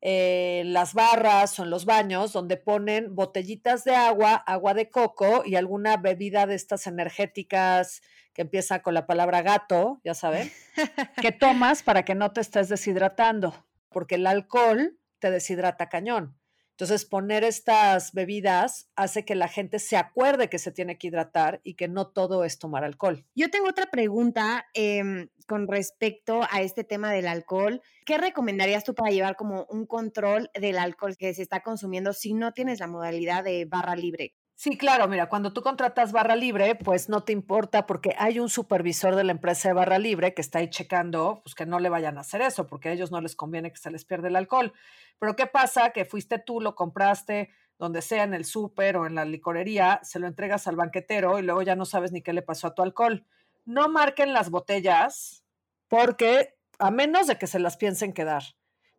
[0.00, 4.90] en eh, las barras o en los baños donde ponen botellitas de agua, agua de
[4.90, 8.00] coco y alguna bebida de estas energéticas
[8.32, 10.50] que empieza con la palabra gato, ya saben,
[11.22, 16.38] que tomas para que no te estés deshidratando, porque el alcohol te deshidrata cañón.
[16.78, 21.60] Entonces, poner estas bebidas hace que la gente se acuerde que se tiene que hidratar
[21.64, 23.26] y que no todo es tomar alcohol.
[23.34, 27.82] Yo tengo otra pregunta em, con respecto a este tema del alcohol.
[28.06, 32.32] ¿Qué recomendarías tú para llevar como un control del alcohol que se está consumiendo si
[32.32, 34.36] no tienes la modalidad de barra libre?
[34.60, 38.48] Sí, claro, mira, cuando tú contratas barra libre, pues no te importa porque hay un
[38.48, 41.88] supervisor de la empresa de barra libre que está ahí checando, pues que no le
[41.88, 44.34] vayan a hacer eso, porque a ellos no les conviene que se les pierda el
[44.34, 44.72] alcohol.
[45.20, 45.90] Pero ¿qué pasa?
[45.90, 50.18] Que fuiste tú, lo compraste donde sea, en el súper o en la licorería, se
[50.18, 52.82] lo entregas al banquetero y luego ya no sabes ni qué le pasó a tu
[52.82, 53.24] alcohol.
[53.64, 55.44] No marquen las botellas
[55.86, 58.42] porque, a menos de que se las piensen quedar.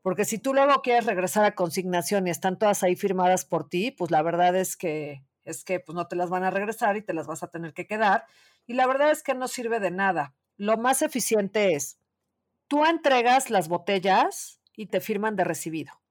[0.04, 3.92] Porque si tú luego quieres regresar a consignación y están todas ahí firmadas por ti,
[3.92, 7.02] pues la verdad es que es que pues no te las van a regresar y
[7.02, 8.26] te las vas a tener que quedar.
[8.66, 10.34] Y la verdad es que no sirve de nada.
[10.58, 12.00] Lo más eficiente es,
[12.68, 16.02] tú entregas las botellas y te firman de recibido.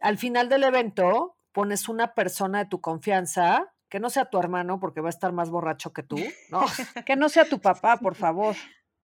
[0.00, 4.80] Al final del evento, pones una persona de tu confianza, que no sea tu hermano
[4.80, 6.16] porque va a estar más borracho que tú,
[6.50, 6.64] no,
[7.06, 8.56] que no sea tu papá, por favor.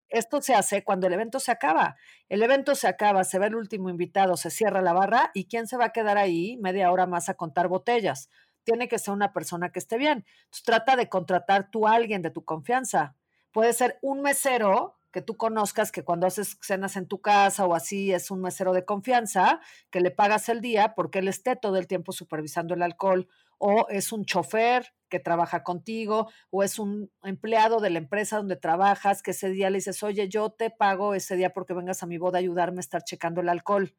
[0.08, 1.96] Esto se hace cuando el evento se acaba.
[2.28, 5.66] El evento se acaba, se ve el último invitado, se cierra la barra y ¿quién
[5.66, 8.28] se va a quedar ahí media hora más a contar botellas?
[8.64, 10.24] Tiene que ser una persona que esté bien.
[10.64, 13.16] Trata de contratar tú a alguien de tu confianza.
[13.52, 17.76] Puede ser un mesero que tú conozcas, que cuando haces cenas en tu casa o
[17.76, 19.60] así es un mesero de confianza,
[19.90, 23.86] que le pagas el día porque él esté todo el tiempo supervisando el alcohol, o
[23.90, 29.22] es un chofer que trabaja contigo, o es un empleado de la empresa donde trabajas,
[29.22, 32.18] que ese día le dices, oye, yo te pago ese día porque vengas a mi
[32.18, 33.94] boda a ayudarme a estar checando el alcohol.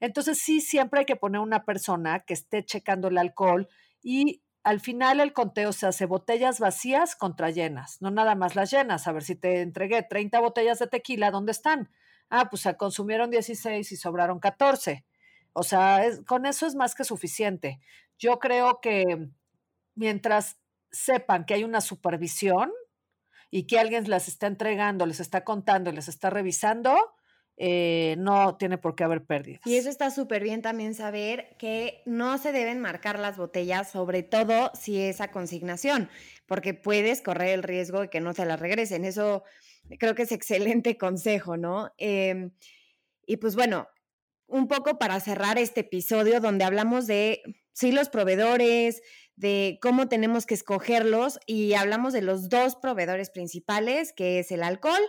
[0.00, 3.68] Entonces sí, siempre hay que poner una persona que esté checando el alcohol
[4.02, 8.70] y al final el conteo se hace botellas vacías contra llenas, no nada más las
[8.70, 9.08] llenas.
[9.08, 11.90] A ver si te entregué 30 botellas de tequila, ¿dónde están?
[12.30, 15.04] Ah, pues se consumieron 16 y sobraron 14.
[15.52, 17.80] O sea, con eso es más que suficiente.
[18.18, 19.28] Yo creo que
[19.94, 20.58] mientras
[20.90, 22.70] sepan que hay una supervisión
[23.50, 26.96] y que alguien les está entregando, les está contando y les está revisando,
[27.64, 29.60] eh, no tiene por qué haber pérdidas.
[29.64, 34.24] Y eso está súper bien también saber que no se deben marcar las botellas, sobre
[34.24, 36.10] todo si es a consignación,
[36.46, 39.04] porque puedes correr el riesgo de que no te las regresen.
[39.04, 39.44] Eso
[40.00, 41.92] creo que es excelente consejo, ¿no?
[41.98, 42.50] Em,
[43.26, 43.86] y pues bueno,
[44.48, 47.42] un poco para cerrar este episodio donde hablamos de,
[47.74, 49.02] sí, los proveedores,
[49.36, 54.64] de cómo tenemos que escogerlos y hablamos de los dos proveedores principales, que es el
[54.64, 55.00] alcohol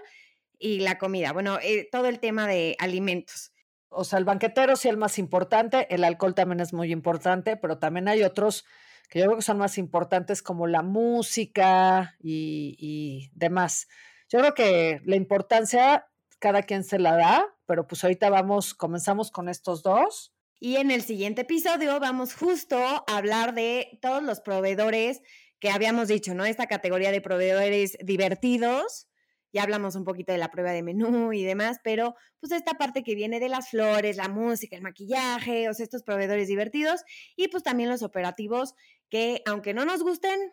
[0.59, 1.33] y la comida.
[1.33, 3.53] Bueno, eh, todo el tema de alimentos.
[3.89, 7.57] O sea, el banquetero sí es el más importante, el alcohol también es muy importante,
[7.57, 8.65] pero también hay otros
[9.09, 13.87] que yo creo que son más importantes como la música y, y demás.
[14.29, 16.07] Yo creo que la importancia
[16.43, 20.91] cada quien se la da, pero pues ahorita vamos, comenzamos con estos dos Y en
[20.91, 25.21] el siguiente episodio vamos justo a hablar de todos los proveedores
[25.59, 26.43] que habíamos dicho, ¿no?
[26.43, 29.07] Esta categoría de proveedores divertidos.
[29.53, 33.03] Ya hablamos un poquito de la prueba de menú y demás, pero pues esta parte
[33.03, 37.03] que viene de las flores, la música, el maquillaje, o sea, estos proveedores divertidos
[37.35, 38.73] y pues también los operativos
[39.09, 40.51] que aunque no nos gusten,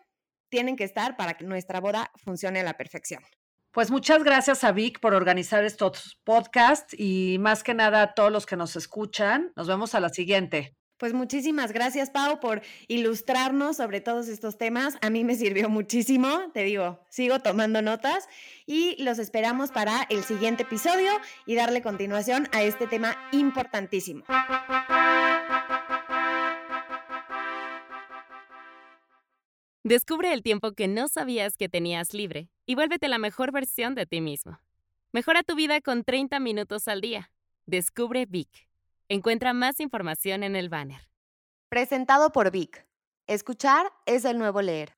[0.49, 3.23] tienen que estar para que nuestra boda funcione a la perfección.
[3.71, 8.31] Pues muchas gracias a Vic por organizar estos podcasts y más que nada a todos
[8.31, 9.53] los que nos escuchan.
[9.55, 10.75] Nos vemos a la siguiente.
[11.01, 14.99] Pues muchísimas gracias, Pau, por ilustrarnos sobre todos estos temas.
[15.01, 18.29] A mí me sirvió muchísimo, te digo, sigo tomando notas
[18.67, 21.11] y los esperamos para el siguiente episodio
[21.47, 24.25] y darle continuación a este tema importantísimo.
[29.83, 34.05] Descubre el tiempo que no sabías que tenías libre y vuélvete la mejor versión de
[34.05, 34.59] ti mismo.
[35.13, 37.31] Mejora tu vida con 30 minutos al día.
[37.65, 38.70] Descubre Vic.
[39.13, 41.09] Encuentra más información en el banner.
[41.67, 42.87] Presentado por Vic.
[43.27, 44.95] Escuchar es el nuevo leer.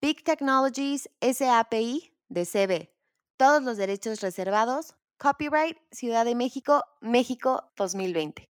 [0.00, 2.90] Vic Technologies SAPI de CB.
[3.36, 4.94] Todos los derechos reservados.
[5.18, 8.49] Copyright Ciudad de México, México 2020.